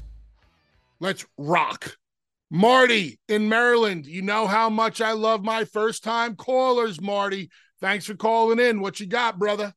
Let's 1.01 1.25
rock. 1.35 1.97
Marty 2.51 3.19
in 3.27 3.49
Maryland, 3.49 4.05
you 4.05 4.21
know 4.21 4.45
how 4.45 4.69
much 4.69 5.01
I 5.01 5.13
love 5.13 5.43
my 5.43 5.65
first 5.65 6.03
time 6.03 6.35
callers, 6.35 7.01
Marty. 7.01 7.49
Thanks 7.79 8.05
for 8.05 8.13
calling 8.13 8.59
in. 8.59 8.81
What 8.81 8.99
you 8.99 9.07
got, 9.07 9.39
brother? 9.39 9.73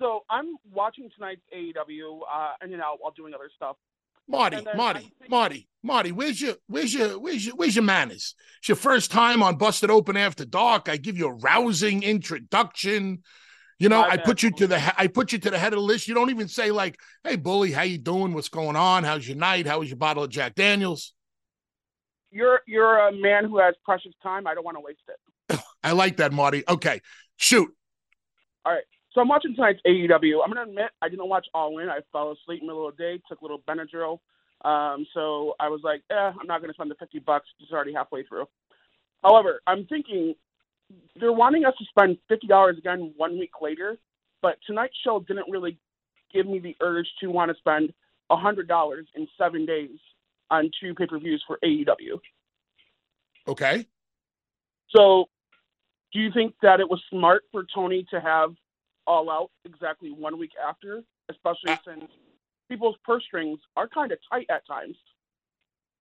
So 0.00 0.24
I'm 0.28 0.56
watching 0.72 1.08
tonight's 1.14 1.42
AEW, 1.56 2.20
uh, 2.22 2.52
and 2.60 2.72
you 2.72 2.78
know 2.78 2.96
while 2.98 3.12
doing 3.12 3.32
other 3.32 3.48
stuff. 3.54 3.76
Marty, 4.26 4.58
Marty, 4.74 5.12
Marty, 5.30 5.68
Marty, 5.82 6.10
where's 6.10 6.40
your 6.40 6.56
where's 6.66 6.92
your 6.92 7.18
where's 7.18 7.46
your 7.46 7.54
where's 7.54 7.76
your 7.76 7.84
manners? 7.84 8.34
It's 8.58 8.68
your 8.68 8.76
first 8.76 9.12
time 9.12 9.42
on 9.42 9.56
Busted 9.56 9.90
Open 9.90 10.16
After 10.16 10.44
Dark. 10.44 10.88
I 10.88 10.96
give 10.96 11.16
you 11.16 11.28
a 11.28 11.34
rousing 11.34 12.02
introduction. 12.02 13.22
You 13.78 13.88
know, 13.88 14.02
I 14.02 14.16
put 14.16 14.42
you 14.42 14.50
to 14.50 14.66
the 14.66 15.00
I 15.00 15.06
put 15.06 15.32
you 15.32 15.38
to 15.38 15.50
the 15.50 15.58
head 15.58 15.72
of 15.72 15.78
the 15.78 15.84
list. 15.84 16.08
You 16.08 16.14
don't 16.14 16.30
even 16.30 16.48
say 16.48 16.72
like, 16.72 16.98
"Hey, 17.22 17.36
bully, 17.36 17.70
how 17.70 17.82
you 17.82 17.96
doing? 17.98 18.34
What's 18.34 18.48
going 18.48 18.74
on? 18.74 19.04
How's 19.04 19.26
your 19.26 19.36
night? 19.36 19.66
How 19.66 19.78
was 19.78 19.88
your 19.88 19.98
bottle 19.98 20.24
of 20.24 20.30
Jack 20.30 20.56
Daniels?" 20.56 21.14
You're 22.32 22.60
you're 22.66 22.98
a 22.98 23.12
man 23.12 23.44
who 23.44 23.58
has 23.58 23.74
precious 23.84 24.12
time. 24.20 24.48
I 24.48 24.54
don't 24.54 24.64
want 24.64 24.76
to 24.76 24.80
waste 24.80 25.00
it. 25.08 25.60
I 25.84 25.92
like 25.92 26.16
that, 26.16 26.32
Marty. 26.32 26.64
Okay, 26.68 27.00
shoot. 27.36 27.72
All 28.64 28.72
right. 28.72 28.84
So 29.12 29.20
I'm 29.20 29.28
watching 29.28 29.54
tonight's 29.54 29.80
AEW. 29.86 30.42
I'm 30.44 30.50
gonna 30.52 30.68
admit 30.68 30.90
I 31.00 31.08
didn't 31.08 31.28
watch 31.28 31.46
All 31.54 31.78
In. 31.78 31.88
I 31.88 32.00
fell 32.12 32.32
asleep 32.32 32.60
in 32.60 32.66
the 32.66 32.72
middle 32.72 32.88
of 32.88 32.96
the 32.96 33.02
day. 33.02 33.20
Took 33.28 33.40
a 33.40 33.44
little 33.44 33.62
Benadryl. 33.68 34.18
Um, 34.64 35.06
so 35.14 35.54
I 35.60 35.68
was 35.68 35.80
like, 35.84 36.02
eh, 36.10 36.14
I'm 36.14 36.46
not 36.48 36.60
gonna 36.60 36.74
spend 36.74 36.90
the 36.90 36.96
50 36.96 37.20
bucks. 37.20 37.46
It's 37.60 37.70
already 37.70 37.92
halfway 37.92 38.24
through. 38.24 38.46
However, 39.22 39.60
I'm 39.66 39.86
thinking 39.86 40.34
they're 41.20 41.32
wanting 41.32 41.64
us 41.64 41.74
to 41.78 41.84
spend 41.86 42.18
fifty 42.28 42.46
dollars 42.46 42.78
again 42.78 43.12
one 43.16 43.38
week 43.38 43.50
later, 43.60 43.96
but 44.42 44.56
tonight's 44.66 44.96
show 45.04 45.20
didn't 45.20 45.50
really 45.50 45.78
give 46.32 46.46
me 46.46 46.58
the 46.58 46.76
urge 46.80 47.06
to 47.20 47.28
want 47.28 47.50
to 47.50 47.56
spend 47.58 47.92
a 48.30 48.36
hundred 48.36 48.68
dollars 48.68 49.06
in 49.14 49.26
seven 49.38 49.66
days 49.66 49.98
on 50.50 50.70
two 50.80 50.94
pay 50.94 51.06
per 51.06 51.18
views 51.18 51.42
for 51.46 51.58
AEW. 51.64 52.18
Okay. 53.46 53.86
So, 54.94 55.26
do 56.12 56.20
you 56.20 56.30
think 56.32 56.54
that 56.62 56.80
it 56.80 56.88
was 56.88 57.02
smart 57.10 57.42
for 57.52 57.64
Tony 57.74 58.06
to 58.10 58.20
have 58.20 58.50
All 59.06 59.30
Out 59.30 59.50
exactly 59.64 60.10
one 60.10 60.38
week 60.38 60.52
after, 60.66 61.02
especially 61.30 61.72
uh, 61.72 61.76
since 61.84 62.10
people's 62.70 62.96
purse 63.04 63.24
strings 63.26 63.58
are 63.76 63.88
kind 63.88 64.12
of 64.12 64.18
tight 64.30 64.46
at 64.50 64.66
times? 64.66 64.96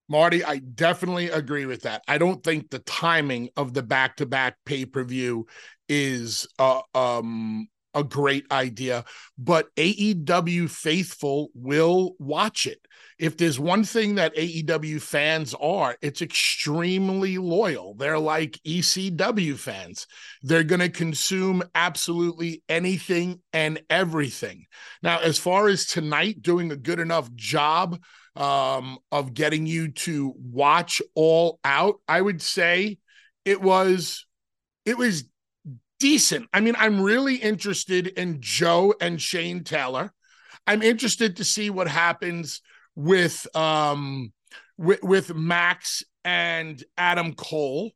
Marty, 0.10 0.44
I 0.44 0.58
definitely 0.60 1.30
agree 1.30 1.66
with 1.66 1.84
that. 1.84 2.04
I 2.08 2.18
don't 2.18 2.44
think 2.44 2.70
the 2.70 2.80
timing 2.80 3.50
of 3.58 3.74
the 3.74 3.84
back-to-back 3.84 4.58
pay-per-view 4.66 5.48
is 5.90 6.48
uh, 6.60 6.82
um, 6.96 7.68
a 7.94 8.04
great 8.04 8.46
idea, 8.52 9.04
but 9.38 9.74
AEW 9.76 10.70
faithful 10.70 11.50
will 11.54 12.16
watch 12.20 12.68
it. 12.68 12.80
If 13.18 13.38
there's 13.38 13.60
one 13.60 13.84
thing 13.84 14.16
that 14.16 14.36
AEW 14.36 15.02
fans 15.02 15.56
are, 15.60 15.98
it's 16.02 16.22
extremely 16.22 17.40
loyal. 17.40 17.96
They're 17.96 18.20
like 18.20 18.60
ECW 18.66 19.58
fans. 19.58 20.06
They're 20.44 20.64
going 20.64 20.82
to 20.82 20.90
consume 20.90 21.64
absolutely 21.74 22.62
anything 22.70 23.42
and 23.52 23.82
everything. 23.90 24.66
Now, 25.02 25.20
as 25.20 25.40
far 25.40 25.68
as 25.68 25.88
tonight 25.88 26.44
doing 26.44 26.72
a 26.72 26.78
good 26.78 27.00
enough 27.00 27.34
job 27.34 28.00
um, 28.38 29.00
of 29.12 29.34
getting 29.34 29.66
you 29.66 29.90
to 29.90 30.34
watch 30.38 31.02
all 31.16 31.60
out, 31.66 31.96
I 32.08 32.22
would 32.22 32.42
say 32.42 33.00
it 33.46 33.62
was 33.62 34.26
it 34.86 34.98
was 34.98 35.26
decent. 36.00 36.48
I 36.54 36.62
mean, 36.62 36.76
I'm 36.78 37.02
really 37.02 37.36
interested 37.36 38.08
in 38.08 38.38
Joe 38.40 38.94
and 39.02 39.22
Shane 39.22 39.64
Taylor. 39.64 40.14
I'm 40.68 40.84
interested 40.84 41.38
to 41.38 41.44
see 41.44 41.70
what 41.70 41.88
happens 41.88 42.62
with 42.96 43.48
um 43.56 44.32
with, 44.78 45.02
with 45.02 45.34
Max 45.34 46.04
and 46.24 46.84
Adam 46.98 47.34
Cole. 47.34 47.92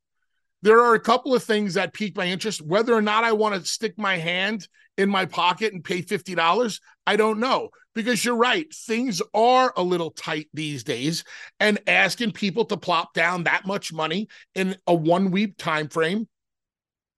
There 0.63 0.81
are 0.81 0.95
a 0.95 0.99
couple 0.99 1.35
of 1.35 1.43
things 1.43 1.75
that 1.75 1.93
pique 1.93 2.15
my 2.15 2.25
interest. 2.25 2.61
Whether 2.61 2.93
or 2.93 3.01
not 3.01 3.23
I 3.23 3.33
want 3.33 3.55
to 3.55 3.67
stick 3.67 3.93
my 3.97 4.17
hand 4.17 4.67
in 4.97 5.09
my 5.09 5.25
pocket 5.25 5.73
and 5.73 5.83
pay 5.83 6.01
$50, 6.01 6.79
I 7.05 7.15
don't 7.15 7.39
know. 7.39 7.69
Because 7.93 8.23
you're 8.23 8.35
right, 8.35 8.73
things 8.73 9.21
are 9.33 9.73
a 9.75 9.83
little 9.83 10.11
tight 10.11 10.47
these 10.53 10.83
days. 10.83 11.23
And 11.59 11.79
asking 11.87 12.31
people 12.31 12.65
to 12.65 12.77
plop 12.77 13.13
down 13.13 13.43
that 13.43 13.65
much 13.65 13.91
money 13.91 14.29
in 14.55 14.77
a 14.87 14.93
one 14.93 15.31
week 15.31 15.57
time 15.57 15.89
frame, 15.89 16.27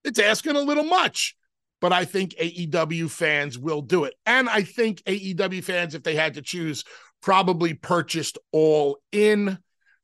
it's 0.02 0.18
asking 0.18 0.56
a 0.56 0.60
little 0.60 0.84
much. 0.84 1.36
But 1.80 1.92
I 1.92 2.04
think 2.04 2.34
AEW 2.40 3.10
fans 3.10 3.58
will 3.58 3.82
do 3.82 4.04
it. 4.04 4.14
And 4.26 4.48
I 4.48 4.62
think 4.62 5.02
AEW 5.02 5.62
fans, 5.62 5.94
if 5.94 6.02
they 6.02 6.14
had 6.14 6.34
to 6.34 6.42
choose, 6.42 6.82
probably 7.20 7.74
purchased 7.74 8.38
all 8.52 8.98
in 9.12 9.58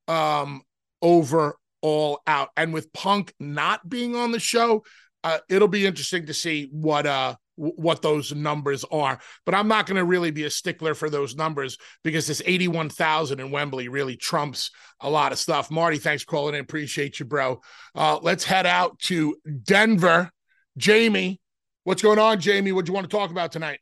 um, 0.08 0.62
over 1.02 1.56
all 1.82 2.20
out. 2.26 2.50
And 2.56 2.72
with 2.72 2.92
Punk 2.92 3.32
not 3.40 3.88
being 3.88 4.14
on 4.14 4.32
the 4.32 4.40
show, 4.40 4.84
uh, 5.24 5.38
it'll 5.48 5.68
be 5.68 5.86
interesting 5.86 6.26
to 6.26 6.34
see 6.34 6.68
what 6.72 7.06
uh 7.06 7.36
what 7.60 8.00
those 8.00 8.34
numbers 8.34 8.84
are. 8.90 9.18
But 9.44 9.54
I'm 9.54 9.68
not 9.68 9.86
going 9.86 9.98
to 9.98 10.04
really 10.04 10.30
be 10.30 10.44
a 10.44 10.50
stickler 10.50 10.94
for 10.94 11.10
those 11.10 11.36
numbers 11.36 11.76
because 12.02 12.26
this 12.26 12.40
81,000 12.44 13.38
in 13.38 13.50
Wembley 13.50 13.88
really 13.88 14.16
trumps 14.16 14.70
a 15.00 15.10
lot 15.10 15.32
of 15.32 15.38
stuff. 15.38 15.70
Marty, 15.70 15.98
thanks 15.98 16.22
for 16.22 16.30
calling 16.30 16.54
in. 16.54 16.60
Appreciate 16.60 17.20
you, 17.20 17.26
bro. 17.26 17.60
Uh, 17.94 18.18
let's 18.22 18.44
head 18.44 18.66
out 18.66 18.98
to 19.00 19.36
Denver. 19.62 20.30
Jamie, 20.76 21.40
what's 21.84 22.02
going 22.02 22.18
on, 22.18 22.40
Jamie? 22.40 22.72
What 22.72 22.86
do 22.86 22.90
you 22.90 22.94
want 22.94 23.10
to 23.10 23.14
talk 23.14 23.30
about 23.30 23.52
tonight? 23.52 23.80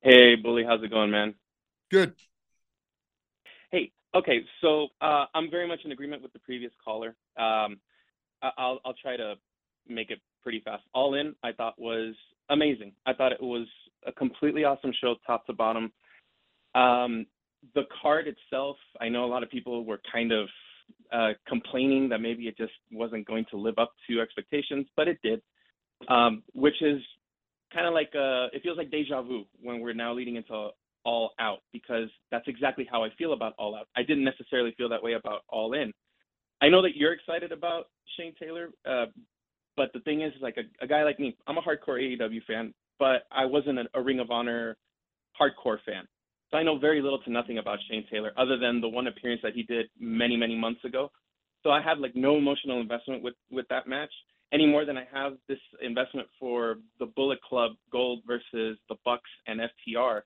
Hey, 0.00 0.36
Bully, 0.36 0.64
how's 0.64 0.82
it 0.82 0.90
going, 0.90 1.10
man? 1.10 1.34
Good. 1.90 2.14
Hey, 3.72 3.90
okay, 4.14 4.44
so 4.60 4.88
uh, 5.00 5.24
I'm 5.34 5.50
very 5.50 5.66
much 5.66 5.80
in 5.84 5.92
agreement 5.92 6.22
with 6.22 6.32
the 6.32 6.38
previous 6.38 6.72
caller. 6.84 7.16
Um, 7.36 7.78
I'll 8.42 8.78
I'll 8.84 8.94
try 9.00 9.16
to 9.16 9.36
make 9.88 10.10
it 10.10 10.20
pretty 10.42 10.60
fast. 10.60 10.82
All 10.92 11.14
in, 11.14 11.34
I 11.42 11.52
thought 11.52 11.74
was 11.78 12.14
amazing. 12.50 12.92
I 13.06 13.12
thought 13.12 13.32
it 13.32 13.42
was 13.42 13.66
a 14.06 14.12
completely 14.12 14.64
awesome 14.64 14.92
show, 15.00 15.14
top 15.26 15.46
to 15.46 15.52
bottom. 15.52 15.92
Um, 16.74 17.26
the 17.74 17.84
card 18.02 18.26
itself, 18.26 18.76
I 19.00 19.08
know 19.08 19.24
a 19.24 19.26
lot 19.26 19.42
of 19.42 19.50
people 19.50 19.84
were 19.84 20.00
kind 20.10 20.32
of 20.32 20.48
uh, 21.12 21.30
complaining 21.48 22.08
that 22.10 22.20
maybe 22.20 22.48
it 22.48 22.56
just 22.56 22.72
wasn't 22.92 23.26
going 23.26 23.46
to 23.50 23.56
live 23.56 23.78
up 23.78 23.92
to 24.08 24.20
expectations, 24.20 24.86
but 24.96 25.08
it 25.08 25.18
did, 25.22 25.40
um, 26.08 26.42
which 26.52 26.80
is 26.82 27.00
kind 27.72 27.86
of 27.86 27.94
like 27.94 28.10
uh, 28.14 28.46
it 28.52 28.62
feels 28.62 28.76
like 28.76 28.90
deja 28.90 29.22
vu 29.22 29.44
when 29.60 29.80
we're 29.80 29.94
now 29.94 30.12
leading 30.12 30.36
into 30.36 30.68
All 31.04 31.32
Out 31.40 31.60
because 31.72 32.08
that's 32.30 32.46
exactly 32.48 32.86
how 32.90 33.04
I 33.04 33.08
feel 33.16 33.32
about 33.32 33.54
All 33.58 33.74
Out. 33.74 33.88
I 33.96 34.02
didn't 34.02 34.24
necessarily 34.24 34.74
feel 34.76 34.88
that 34.90 35.02
way 35.02 35.14
about 35.14 35.42
All 35.48 35.72
In. 35.72 35.92
I 36.60 36.68
know 36.68 36.82
that 36.82 36.96
you're 36.96 37.12
excited 37.12 37.52
about 37.52 37.86
Shane 38.16 38.34
Taylor, 38.40 38.70
uh, 38.88 39.06
but 39.76 39.92
the 39.92 40.00
thing 40.00 40.22
is, 40.22 40.32
like 40.40 40.56
a, 40.56 40.84
a 40.84 40.86
guy 40.86 41.02
like 41.02 41.18
me, 41.18 41.36
I'm 41.46 41.58
a 41.58 41.62
hardcore 41.62 42.00
AEW 42.00 42.44
fan, 42.46 42.74
but 42.98 43.26
I 43.30 43.44
wasn't 43.44 43.78
a, 43.78 43.84
a 43.94 44.02
Ring 44.02 44.20
of 44.20 44.30
Honor 44.30 44.76
hardcore 45.40 45.78
fan. 45.84 46.06
So 46.50 46.58
I 46.58 46.62
know 46.62 46.78
very 46.78 47.02
little 47.02 47.20
to 47.22 47.30
nothing 47.30 47.58
about 47.58 47.78
Shane 47.90 48.04
Taylor 48.10 48.32
other 48.36 48.56
than 48.58 48.80
the 48.80 48.88
one 48.88 49.06
appearance 49.06 49.40
that 49.42 49.54
he 49.54 49.62
did 49.64 49.86
many, 49.98 50.36
many 50.36 50.56
months 50.56 50.84
ago. 50.84 51.10
So 51.62 51.70
I 51.70 51.82
had 51.82 51.98
like 51.98 52.14
no 52.14 52.36
emotional 52.36 52.80
investment 52.80 53.22
with 53.22 53.34
with 53.50 53.66
that 53.68 53.88
match 53.88 54.12
any 54.52 54.66
more 54.66 54.84
than 54.84 54.96
I 54.96 55.04
have 55.12 55.32
this 55.48 55.58
investment 55.82 56.28
for 56.38 56.76
the 57.00 57.06
Bullet 57.06 57.40
Club 57.42 57.72
Gold 57.90 58.22
versus 58.26 58.78
the 58.88 58.94
Bucks 59.04 59.30
and 59.46 59.60
FTR 59.60 60.20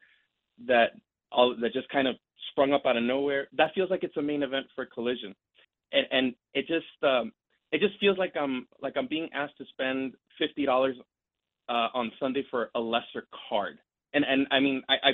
that 0.66 0.90
all 1.32 1.56
that 1.60 1.72
just 1.72 1.88
kind 1.88 2.08
of 2.08 2.16
sprung 2.50 2.72
up 2.72 2.82
out 2.84 2.96
of 2.96 3.02
nowhere. 3.02 3.48
That 3.56 3.72
feels 3.74 3.90
like 3.90 4.04
it's 4.04 4.16
a 4.16 4.22
main 4.22 4.42
event 4.42 4.66
for 4.74 4.84
Collision, 4.84 5.34
and 5.92 6.06
and 6.10 6.34
it 6.52 6.66
just 6.66 6.86
um, 7.02 7.32
it 7.72 7.80
just 7.80 7.98
feels 8.00 8.18
like 8.18 8.34
I'm 8.40 8.66
like 8.80 8.94
I'm 8.96 9.08
being 9.08 9.28
asked 9.34 9.58
to 9.58 9.64
spend 9.70 10.14
fifty 10.38 10.64
dollars 10.64 10.96
uh, 11.68 11.88
on 11.94 12.10
Sunday 12.18 12.44
for 12.50 12.70
a 12.74 12.80
lesser 12.80 13.26
card, 13.48 13.78
and 14.14 14.24
and 14.24 14.46
I 14.50 14.60
mean 14.60 14.82
I 14.88 14.94
I 15.04 15.10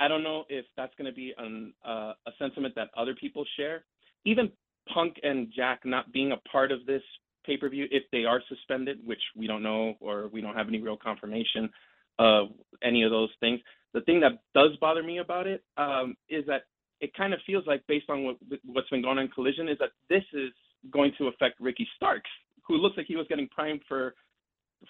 I, 0.00 0.08
don't 0.08 0.22
know 0.22 0.44
if 0.48 0.66
that's 0.76 0.92
going 0.98 1.10
to 1.10 1.14
be 1.14 1.32
an, 1.38 1.72
uh, 1.86 2.12
a 2.26 2.30
sentiment 2.38 2.74
that 2.74 2.88
other 2.96 3.14
people 3.14 3.44
share. 3.56 3.84
Even 4.24 4.50
Punk 4.92 5.16
and 5.22 5.50
Jack 5.54 5.80
not 5.84 6.12
being 6.12 6.32
a 6.32 6.36
part 6.48 6.72
of 6.72 6.84
this 6.86 7.02
pay 7.46 7.56
per 7.56 7.68
view, 7.68 7.86
if 7.90 8.04
they 8.12 8.24
are 8.24 8.42
suspended, 8.48 8.98
which 9.04 9.22
we 9.36 9.46
don't 9.46 9.62
know 9.62 9.94
or 10.00 10.28
we 10.28 10.40
don't 10.40 10.54
have 10.54 10.68
any 10.68 10.80
real 10.80 10.96
confirmation 10.96 11.70
of 12.18 12.48
any 12.82 13.02
of 13.02 13.10
those 13.10 13.30
things. 13.40 13.60
The 13.94 14.02
thing 14.02 14.20
that 14.20 14.42
does 14.54 14.76
bother 14.80 15.02
me 15.02 15.18
about 15.18 15.46
it 15.46 15.62
um, 15.76 16.16
is 16.28 16.44
that 16.46 16.62
it 17.00 17.14
kind 17.14 17.34
of 17.34 17.40
feels 17.46 17.66
like, 17.66 17.82
based 17.88 18.08
on 18.08 18.24
what, 18.24 18.36
what's 18.64 18.88
been 18.90 19.02
going 19.02 19.18
on 19.18 19.24
in 19.24 19.30
Collision, 19.30 19.68
is 19.68 19.78
that 19.78 19.90
this 20.08 20.22
is 20.32 20.52
going 20.90 21.12
to 21.18 21.28
affect 21.28 21.60
Ricky 21.60 21.86
Starks, 21.96 22.30
who 22.66 22.76
looks 22.76 22.96
like 22.96 23.06
he 23.06 23.16
was 23.16 23.26
getting 23.28 23.48
primed 23.48 23.80
for 23.88 24.14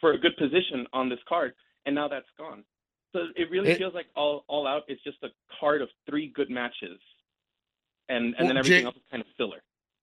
for 0.00 0.12
a 0.12 0.18
good 0.18 0.36
position 0.36 0.86
on 0.92 1.08
this 1.08 1.18
card, 1.28 1.52
and 1.86 1.94
now 1.94 2.08
that's 2.08 2.26
gone. 2.38 2.64
So 3.12 3.24
it 3.36 3.50
really 3.50 3.70
it, 3.70 3.78
feels 3.78 3.94
like 3.94 4.06
all 4.16 4.44
all 4.48 4.66
out 4.66 4.82
is 4.88 4.98
just 5.04 5.18
a 5.22 5.28
card 5.60 5.82
of 5.82 5.88
three 6.08 6.32
good 6.34 6.50
matches, 6.50 6.98
and 8.08 8.26
and 8.26 8.34
well, 8.38 8.48
then 8.48 8.56
everything 8.56 8.80
Jay, 8.80 8.84
else 8.86 8.96
is 8.96 9.02
kind 9.10 9.20
of 9.20 9.26
filler. 9.36 9.62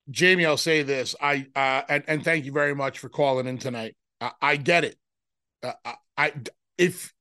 Jamie, 0.10 0.46
I'll 0.46 0.58
say 0.58 0.84
this: 0.84 1.16
I 1.20 1.48
uh, 1.56 1.82
and 1.90 2.04
and 2.08 2.24
thank 2.24 2.46
you 2.46 2.52
very 2.52 2.76
much 2.76 3.00
for 3.00 3.10
calling 3.10 3.48
in 3.48 3.58
tonight. 3.58 3.96
I, 4.22 4.32
I 4.42 4.56
get 4.58 4.84
it. 4.84 4.96
Uh, 5.64 5.74
I 6.18 6.34
if 6.78 7.14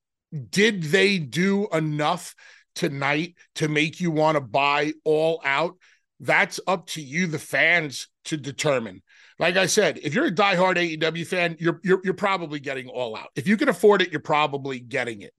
did 0.51 0.83
they 0.85 1.19
do 1.19 1.69
enough 1.73 2.35
tonight 2.75 3.35
to 3.57 3.69
make 3.69 4.01
you 4.01 4.11
want 4.11 4.37
to 4.37 4.41
buy 4.41 4.93
all 5.05 5.41
out? 5.45 5.77
That's 6.21 6.59
up 6.67 6.87
to 6.89 7.03
you, 7.03 7.27
the 7.27 7.39
fans, 7.39 8.09
to 8.25 8.37
determine. 8.37 9.03
Like 9.39 9.57
I 9.57 9.67
said, 9.67 9.99
if 10.03 10.15
you're 10.15 10.27
a 10.27 10.33
diehard 10.33 10.77
AEW 10.77 11.27
fan, 11.27 11.57
you're 11.61 11.81
you're, 11.85 12.01
you're 12.03 12.15
probably 12.15 12.59
getting 12.59 12.89
all 12.89 13.17
out. 13.17 13.29
If 13.37 13.47
you 13.47 13.57
can 13.57 13.69
afford 13.69 14.03
it, 14.03 14.11
you're 14.11 14.21
probably 14.21 14.81
getting 14.81 15.23
it. 15.23 15.33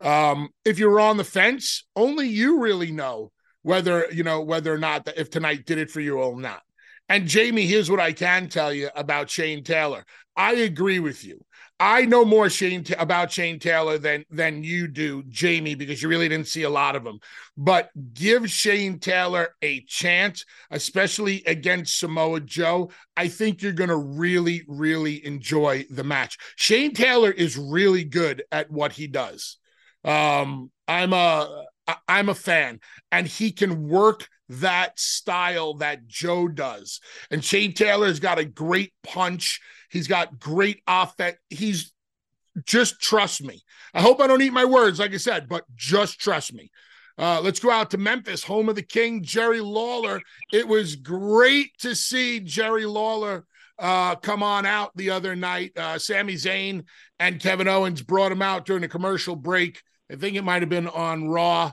Um, 0.00 0.50
if 0.64 0.78
you're 0.78 1.00
on 1.00 1.16
the 1.16 1.24
fence, 1.24 1.84
only 1.96 2.28
you 2.28 2.60
really 2.60 2.92
know 2.92 3.32
whether 3.62 4.06
you 4.12 4.22
know 4.22 4.40
whether 4.42 4.72
or 4.72 4.78
not 4.78 5.06
that 5.06 5.18
if 5.18 5.30
tonight 5.30 5.66
did 5.66 5.78
it 5.78 5.90
for 5.90 6.00
you 6.00 6.18
or 6.18 6.40
not. 6.40 6.62
And 7.08 7.26
Jamie, 7.26 7.66
here's 7.66 7.90
what 7.90 8.00
I 8.00 8.12
can 8.12 8.48
tell 8.48 8.72
you 8.72 8.88
about 8.94 9.30
Shane 9.30 9.64
Taylor. 9.64 10.04
I 10.36 10.54
agree 10.54 11.00
with 11.00 11.24
you. 11.24 11.44
I 11.80 12.04
know 12.04 12.24
more 12.24 12.48
Shane 12.48 12.84
about 12.98 13.32
Shane 13.32 13.58
Taylor 13.58 13.98
than 13.98 14.24
than 14.30 14.62
you 14.62 14.86
do, 14.86 15.24
Jamie, 15.24 15.74
because 15.74 16.00
you 16.00 16.08
really 16.08 16.28
didn't 16.28 16.46
see 16.46 16.62
a 16.62 16.70
lot 16.70 16.94
of 16.94 17.04
him. 17.04 17.18
But 17.56 17.90
give 18.14 18.48
Shane 18.48 19.00
Taylor 19.00 19.56
a 19.60 19.80
chance, 19.82 20.44
especially 20.70 21.42
against 21.46 21.98
Samoa 21.98 22.40
Joe. 22.40 22.90
I 23.16 23.26
think 23.26 23.60
you're 23.60 23.72
going 23.72 23.90
to 23.90 23.96
really, 23.96 24.62
really 24.68 25.24
enjoy 25.26 25.84
the 25.90 26.04
match. 26.04 26.38
Shane 26.56 26.94
Taylor 26.94 27.32
is 27.32 27.58
really 27.58 28.04
good 28.04 28.44
at 28.52 28.70
what 28.70 28.92
he 28.92 29.08
does. 29.08 29.58
Um, 30.04 30.70
I'm 30.86 31.12
a 31.12 31.64
I'm 32.06 32.28
a 32.28 32.34
fan, 32.34 32.80
and 33.10 33.26
he 33.26 33.50
can 33.50 33.88
work 33.88 34.28
that 34.48 34.98
style 34.98 35.74
that 35.74 36.06
Joe 36.06 36.48
does. 36.48 37.00
And 37.30 37.44
Shane 37.44 37.72
Taylor's 37.72 38.20
got 38.20 38.38
a 38.38 38.44
great 38.44 38.92
punch. 39.02 39.60
He's 39.94 40.08
got 40.08 40.40
great 40.40 40.82
offense. 40.88 41.36
He's 41.48 41.92
just 42.66 43.00
trust 43.00 43.44
me. 43.44 43.62
I 43.94 44.00
hope 44.02 44.20
I 44.20 44.26
don't 44.26 44.42
eat 44.42 44.52
my 44.52 44.64
words, 44.64 44.98
like 44.98 45.14
I 45.14 45.18
said, 45.18 45.48
but 45.48 45.64
just 45.76 46.18
trust 46.18 46.52
me. 46.52 46.72
Uh, 47.16 47.40
let's 47.40 47.60
go 47.60 47.70
out 47.70 47.92
to 47.92 47.96
Memphis, 47.96 48.42
home 48.42 48.68
of 48.68 48.74
the 48.74 48.82
King, 48.82 49.22
Jerry 49.22 49.60
Lawler. 49.60 50.20
It 50.52 50.66
was 50.66 50.96
great 50.96 51.78
to 51.78 51.94
see 51.94 52.40
Jerry 52.40 52.86
Lawler 52.86 53.46
uh, 53.78 54.16
come 54.16 54.42
on 54.42 54.66
out 54.66 54.90
the 54.96 55.10
other 55.10 55.36
night. 55.36 55.78
Uh, 55.78 55.96
Sami 55.96 56.34
Zayn 56.34 56.84
and 57.20 57.38
Kevin 57.38 57.68
Owens 57.68 58.02
brought 58.02 58.32
him 58.32 58.42
out 58.42 58.66
during 58.66 58.82
a 58.82 58.88
commercial 58.88 59.36
break. 59.36 59.80
I 60.10 60.16
think 60.16 60.34
it 60.36 60.42
might 60.42 60.62
have 60.62 60.68
been 60.68 60.88
on 60.88 61.28
Raw 61.28 61.70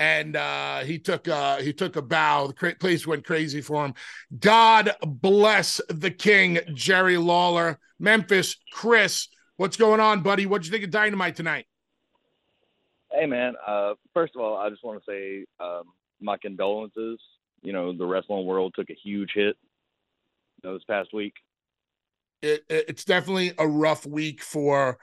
and 0.00 0.34
uh, 0.34 0.78
he 0.80 0.98
took 0.98 1.28
uh, 1.28 1.58
he 1.58 1.72
took 1.74 1.94
a 1.94 2.02
bow. 2.02 2.48
The 2.48 2.74
place 2.80 3.06
went 3.06 3.24
crazy 3.24 3.60
for 3.60 3.84
him. 3.84 3.94
God 4.40 4.92
bless 5.04 5.80
the 5.88 6.10
king, 6.10 6.58
Jerry 6.72 7.18
Lawler, 7.18 7.78
Memphis, 8.00 8.56
Chris. 8.72 9.28
What's 9.58 9.76
going 9.76 10.00
on, 10.00 10.22
buddy? 10.22 10.46
What'd 10.46 10.66
you 10.66 10.72
think 10.72 10.84
of 10.84 10.90
Dynamite 10.90 11.36
tonight? 11.36 11.66
Hey, 13.12 13.26
man. 13.26 13.54
Uh, 13.64 13.92
first 14.14 14.34
of 14.34 14.40
all, 14.40 14.56
I 14.56 14.70
just 14.70 14.82
want 14.82 15.04
to 15.04 15.10
say 15.10 15.44
um, 15.62 15.82
my 16.18 16.38
condolences. 16.38 17.20
You 17.62 17.74
know, 17.74 17.92
the 17.94 18.06
wrestling 18.06 18.46
world 18.46 18.72
took 18.74 18.88
a 18.88 18.96
huge 19.04 19.32
hit 19.34 19.54
you 20.62 20.70
know, 20.70 20.74
this 20.74 20.84
past 20.84 21.12
week. 21.12 21.34
It, 22.40 22.64
it's 22.70 23.04
definitely 23.04 23.52
a 23.58 23.68
rough 23.68 24.06
week 24.06 24.42
for 24.42 24.98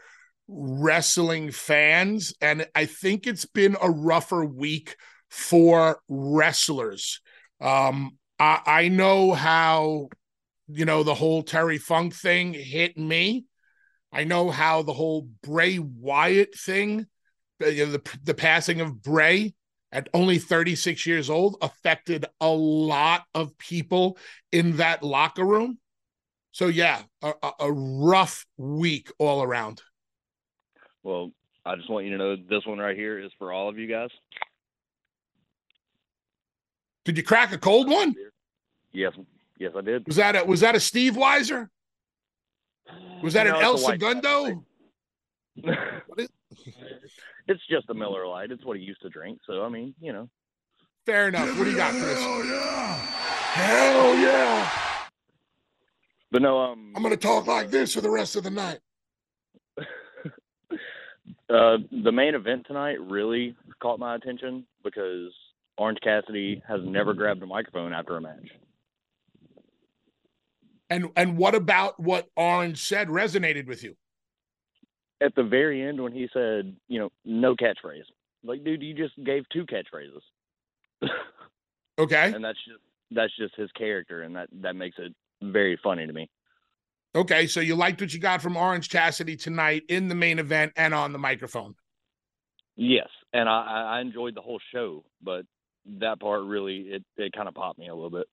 wrestling 0.47 1.51
fans. 1.51 2.33
And 2.41 2.67
I 2.75 2.86
think 2.86 3.27
it's 3.27 3.45
been 3.45 3.77
a 3.81 3.89
rougher 3.89 4.45
week 4.45 4.95
for 5.29 5.99
wrestlers. 6.07 7.21
Um, 7.60 8.17
I, 8.39 8.62
I 8.65 8.88
know 8.88 9.33
how, 9.33 10.10
you 10.67 10.86
know, 10.86 11.03
the 11.03 11.15
whole 11.15 11.43
Terry 11.43 11.77
Funk 11.77 12.13
thing 12.13 12.53
hit 12.53 12.97
me. 12.97 13.45
I 14.12 14.23
know 14.23 14.49
how 14.49 14.83
the 14.83 14.93
whole 14.93 15.27
Bray 15.43 15.79
Wyatt 15.79 16.57
thing, 16.57 17.07
you 17.60 17.86
know, 17.86 17.91
the, 17.91 18.17
the 18.23 18.33
passing 18.33 18.79
of 18.79 19.01
Bray 19.01 19.53
at 19.91 20.10
only 20.13 20.38
36 20.38 21.05
years 21.05 21.29
old 21.29 21.57
affected 21.62 22.25
a 22.39 22.49
lot 22.49 23.23
of 23.33 23.57
people 23.57 24.17
in 24.51 24.77
that 24.77 25.03
locker 25.03 25.45
room. 25.45 25.77
So, 26.51 26.67
yeah, 26.67 27.01
a, 27.21 27.33
a 27.60 27.71
rough 27.71 28.45
week 28.57 29.12
all 29.19 29.43
around. 29.43 29.81
Well, 31.07 31.31
I 31.65 31.77
just 31.77 31.89
want 31.89 32.03
you 32.05 32.11
to 32.11 32.17
know 32.17 32.35
this 32.35 32.65
one 32.65 32.79
right 32.79 32.97
here 32.97 33.17
is 33.17 33.31
for 33.39 33.53
all 33.53 33.69
of 33.69 33.79
you 33.79 33.87
guys. 33.87 34.09
Did 37.05 37.15
you 37.15 37.23
crack 37.23 37.53
a 37.53 37.57
cold 37.57 37.89
one? 37.89 38.13
Yes, 38.91 39.13
yes, 39.57 39.71
I 39.73 39.79
did. 39.79 40.05
Was 40.05 40.17
that 40.17 40.35
a 40.35 40.43
was 40.43 40.59
that 40.59 40.75
a 40.75 40.81
Steve 40.81 41.13
Weiser? 41.13 41.69
Was 43.23 43.35
that 43.35 43.47
no, 43.47 43.55
an 43.55 43.63
El 43.63 43.77
Segundo? 43.77 44.65
it's 47.47 47.67
just 47.69 47.89
a 47.89 47.93
Miller 47.93 48.27
Lite. 48.27 48.51
It's 48.51 48.65
what 48.65 48.75
he 48.75 48.83
used 48.83 49.01
to 49.03 49.09
drink. 49.09 49.39
So 49.47 49.63
I 49.63 49.69
mean, 49.69 49.95
you 50.01 50.11
know. 50.11 50.29
Fair 51.05 51.29
enough. 51.29 51.57
What 51.57 51.63
do 51.63 51.71
you 51.71 51.77
got, 51.77 51.91
Chris? 51.91 52.19
Hell 52.19 52.45
yeah! 52.45 52.95
Hell 53.53 54.15
yeah! 54.17 54.71
But 56.31 56.41
no, 56.41 56.59
um, 56.59 56.91
I'm 56.97 57.01
gonna 57.01 57.15
talk 57.15 57.47
like 57.47 57.71
this 57.71 57.93
for 57.93 58.01
the 58.01 58.11
rest 58.11 58.35
of 58.35 58.43
the 58.43 58.51
night. 58.51 58.79
Uh, 61.49 61.77
the 62.03 62.12
main 62.12 62.36
event 62.36 62.65
tonight 62.67 62.99
really 62.99 63.55
caught 63.81 63.99
my 63.99 64.15
attention 64.15 64.65
because 64.83 65.31
Orange 65.77 65.99
Cassidy 66.03 66.62
has 66.67 66.81
never 66.83 67.13
grabbed 67.13 67.41
a 67.41 67.45
microphone 67.45 67.93
after 67.93 68.17
a 68.17 68.21
match. 68.21 68.49
And 70.89 71.10
and 71.15 71.38
what 71.38 71.55
about 71.55 71.99
what 71.99 72.29
Orange 72.36 72.81
said 72.81 73.07
resonated 73.07 73.67
with 73.67 73.83
you? 73.83 73.95
At 75.21 75.36
the 75.36 75.43
very 75.43 75.81
end, 75.81 76.01
when 76.01 76.13
he 76.13 76.29
said, 76.31 76.75
you 76.88 76.99
know, 76.99 77.10
no 77.25 77.55
catchphrase, 77.55 78.03
like, 78.43 78.63
dude, 78.63 78.83
you 78.83 78.93
just 78.93 79.21
gave 79.23 79.43
two 79.49 79.65
catchphrases. 79.65 80.21
okay. 81.99 82.31
And 82.33 82.43
that's 82.43 82.60
just 82.65 82.79
that's 83.12 83.36
just 83.38 83.55
his 83.55 83.71
character, 83.71 84.23
and 84.23 84.36
that 84.36 84.49
that 84.62 84.75
makes 84.75 84.97
it 84.99 85.13
very 85.41 85.79
funny 85.83 86.07
to 86.07 86.13
me. 86.13 86.29
Okay, 87.17 87.47
so 87.47 87.62
you 87.62 87.73
liked 87.73 87.99
what 87.99 88.13
you 88.13 88.19
got 88.19 88.43
from 88.43 88.56
Orange 88.56 88.89
Cassidy 88.89 89.36
tonight 89.36 89.82
in 89.89 90.08
the 90.08 90.13
main 90.13 90.38
event 90.38 90.73
and 90.75 90.93
on 90.93 91.13
the 91.13 91.17
microphone. 91.17 91.73
Yes, 92.75 93.08
and 93.34 93.49
I, 93.49 93.95
I 93.97 94.01
enjoyed 94.01 94.36
the 94.36 94.41
whole 94.41 94.60
show, 94.71 95.03
but 95.23 95.41
that 95.99 96.19
part 96.19 96.43
really 96.43 96.82
it 96.82 97.03
it 97.17 97.34
kind 97.34 97.47
of 97.47 97.56
popped 97.56 97.80
me 97.80 97.88
a 97.88 97.95
little 97.95 98.12
bit. 98.12 98.27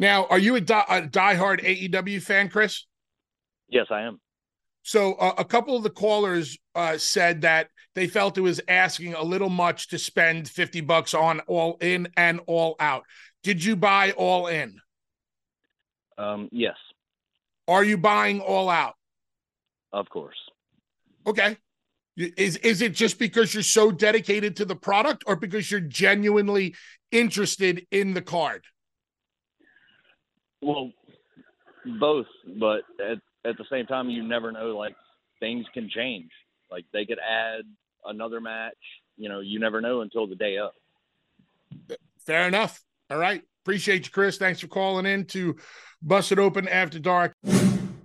Now, 0.00 0.26
are 0.26 0.38
you 0.38 0.56
a, 0.56 0.60
die, 0.60 0.84
a 0.88 1.02
diehard 1.02 1.62
AEW 1.64 2.20
fan, 2.20 2.48
Chris? 2.48 2.86
Yes, 3.68 3.86
I 3.88 4.02
am. 4.02 4.20
So 4.82 5.14
uh, 5.14 5.34
a 5.38 5.44
couple 5.44 5.76
of 5.76 5.84
the 5.84 5.90
callers 5.90 6.58
uh, 6.74 6.98
said 6.98 7.42
that 7.42 7.68
they 7.94 8.08
felt 8.08 8.36
it 8.36 8.40
was 8.40 8.60
asking 8.66 9.14
a 9.14 9.22
little 9.22 9.48
much 9.48 9.90
to 9.90 9.98
spend 9.98 10.48
50 10.48 10.80
bucks 10.80 11.14
on 11.14 11.38
all 11.46 11.78
in 11.80 12.08
and 12.16 12.40
all 12.46 12.74
out. 12.80 13.04
Did 13.44 13.62
you 13.62 13.76
buy 13.76 14.10
all 14.10 14.48
in? 14.48 14.80
Um, 16.16 16.48
yes, 16.50 16.74
Are 17.68 17.84
you 17.84 17.98
buying 17.98 18.40
all 18.40 18.68
out? 18.68 18.94
of 19.92 20.08
course. 20.10 20.36
Okay. 21.26 21.56
Is 22.16 22.56
is 22.58 22.82
it 22.82 22.94
just 22.94 23.18
because 23.18 23.54
you're 23.54 23.62
so 23.62 23.92
dedicated 23.92 24.56
to 24.56 24.64
the 24.64 24.74
product 24.74 25.22
or 25.26 25.36
because 25.36 25.70
you're 25.70 25.80
genuinely 25.80 26.74
interested 27.12 27.86
in 27.92 28.12
the 28.12 28.22
card? 28.22 28.64
Well, 30.60 30.90
both, 32.00 32.26
but 32.58 32.82
at 33.00 33.18
at 33.44 33.56
the 33.56 33.64
same 33.70 33.86
time, 33.86 34.10
you 34.10 34.24
never 34.24 34.50
know. 34.50 34.76
Like 34.76 34.96
things 35.38 35.64
can 35.72 35.88
change. 35.88 36.30
Like 36.70 36.84
they 36.92 37.06
could 37.06 37.20
add 37.20 37.62
another 38.04 38.40
match. 38.40 38.74
You 39.16 39.28
know, 39.28 39.40
you 39.40 39.60
never 39.60 39.80
know 39.80 40.00
until 40.00 40.26
the 40.26 40.34
day 40.34 40.58
of. 40.58 40.72
Fair 42.26 42.48
enough. 42.48 42.82
All 43.10 43.18
right. 43.18 43.42
Appreciate 43.68 44.06
you, 44.06 44.10
Chris. 44.10 44.38
Thanks 44.38 44.60
for 44.60 44.66
calling 44.66 45.04
in 45.04 45.26
to 45.26 45.54
Busted 46.00 46.38
Open 46.38 46.66
After 46.66 46.98
Dark. 46.98 47.34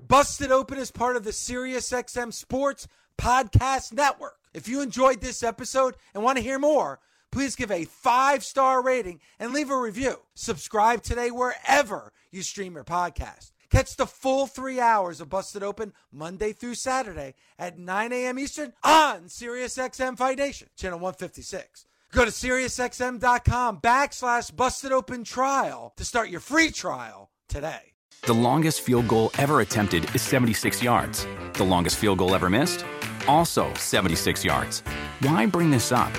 Busted 0.09 0.51
Open 0.51 0.77
is 0.77 0.91
part 0.91 1.15
of 1.15 1.23
the 1.23 1.31
SiriusXM 1.31 2.33
Sports 2.33 2.85
Podcast 3.17 3.93
Network. 3.93 4.35
If 4.53 4.67
you 4.67 4.81
enjoyed 4.81 5.21
this 5.21 5.41
episode 5.41 5.95
and 6.13 6.21
want 6.21 6.37
to 6.37 6.43
hear 6.43 6.59
more, 6.59 6.99
please 7.31 7.55
give 7.55 7.71
a 7.71 7.85
five 7.85 8.43
star 8.43 8.83
rating 8.83 9.21
and 9.39 9.53
leave 9.53 9.69
a 9.69 9.77
review. 9.77 10.17
Subscribe 10.35 11.01
today 11.01 11.31
wherever 11.31 12.11
you 12.29 12.41
stream 12.41 12.73
your 12.73 12.83
podcast. 12.83 13.53
Catch 13.69 13.95
the 13.95 14.05
full 14.05 14.47
three 14.47 14.81
hours 14.81 15.21
of 15.21 15.29
Busted 15.29 15.63
Open 15.63 15.93
Monday 16.11 16.51
through 16.51 16.75
Saturday 16.75 17.35
at 17.57 17.79
9 17.79 18.11
a.m. 18.11 18.37
Eastern 18.37 18.73
on 18.83 19.27
SiriusXM 19.29 20.17
Fight 20.17 20.39
Nation, 20.39 20.67
channel 20.75 20.99
156. 20.99 21.85
Go 22.13 22.25
to 22.25 22.31
SiriusXM.com 22.31 23.79
backslash 23.79 24.55
Busted 24.55 24.91
Open 24.91 25.23
Trial 25.23 25.93
to 25.97 26.05
start 26.05 26.29
your 26.29 26.39
free 26.39 26.69
trial 26.69 27.31
today. 27.49 27.93
The 28.27 28.33
longest 28.33 28.81
field 28.81 29.07
goal 29.07 29.31
ever 29.37 29.61
attempted 29.61 30.13
is 30.15 30.21
76 30.21 30.81
yards. 30.81 31.27
The 31.53 31.63
longest 31.63 31.97
field 31.97 32.19
goal 32.19 32.35
ever 32.35 32.49
missed? 32.49 32.85
Also 33.27 33.73
76 33.73 34.45
yards. 34.45 34.81
Why 35.21 35.45
bring 35.47 35.71
this 35.71 35.91
up? 35.91 36.11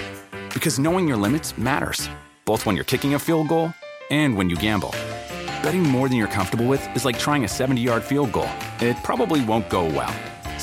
Because 0.53 0.79
knowing 0.81 1.07
your 1.07 1.17
limits 1.17 1.57
matters, 1.57 2.11
both 2.45 2.67
when 2.67 2.75
you're 2.75 2.85
kicking 2.85 3.15
a 3.15 3.19
field 3.19 3.49
goal 3.49 3.73
and 4.11 4.37
when 4.37 4.51
you 4.51 4.57
gamble. 4.57 4.91
Betting 5.63 5.83
more 5.83 6.09
than 6.09 6.19
you're 6.19 6.27
comfortable 6.27 6.67
with 6.67 6.85
is 6.97 7.05
like 7.05 7.19
trying 7.19 7.45
a 7.45 7.49
70 7.49 7.81
yard 7.81 8.03
field 8.03 8.33
goal. 8.33 8.51
It 8.81 8.97
probably 9.05 9.45
won't 9.45 9.71
go 9.71 9.85
well. 9.85 10.15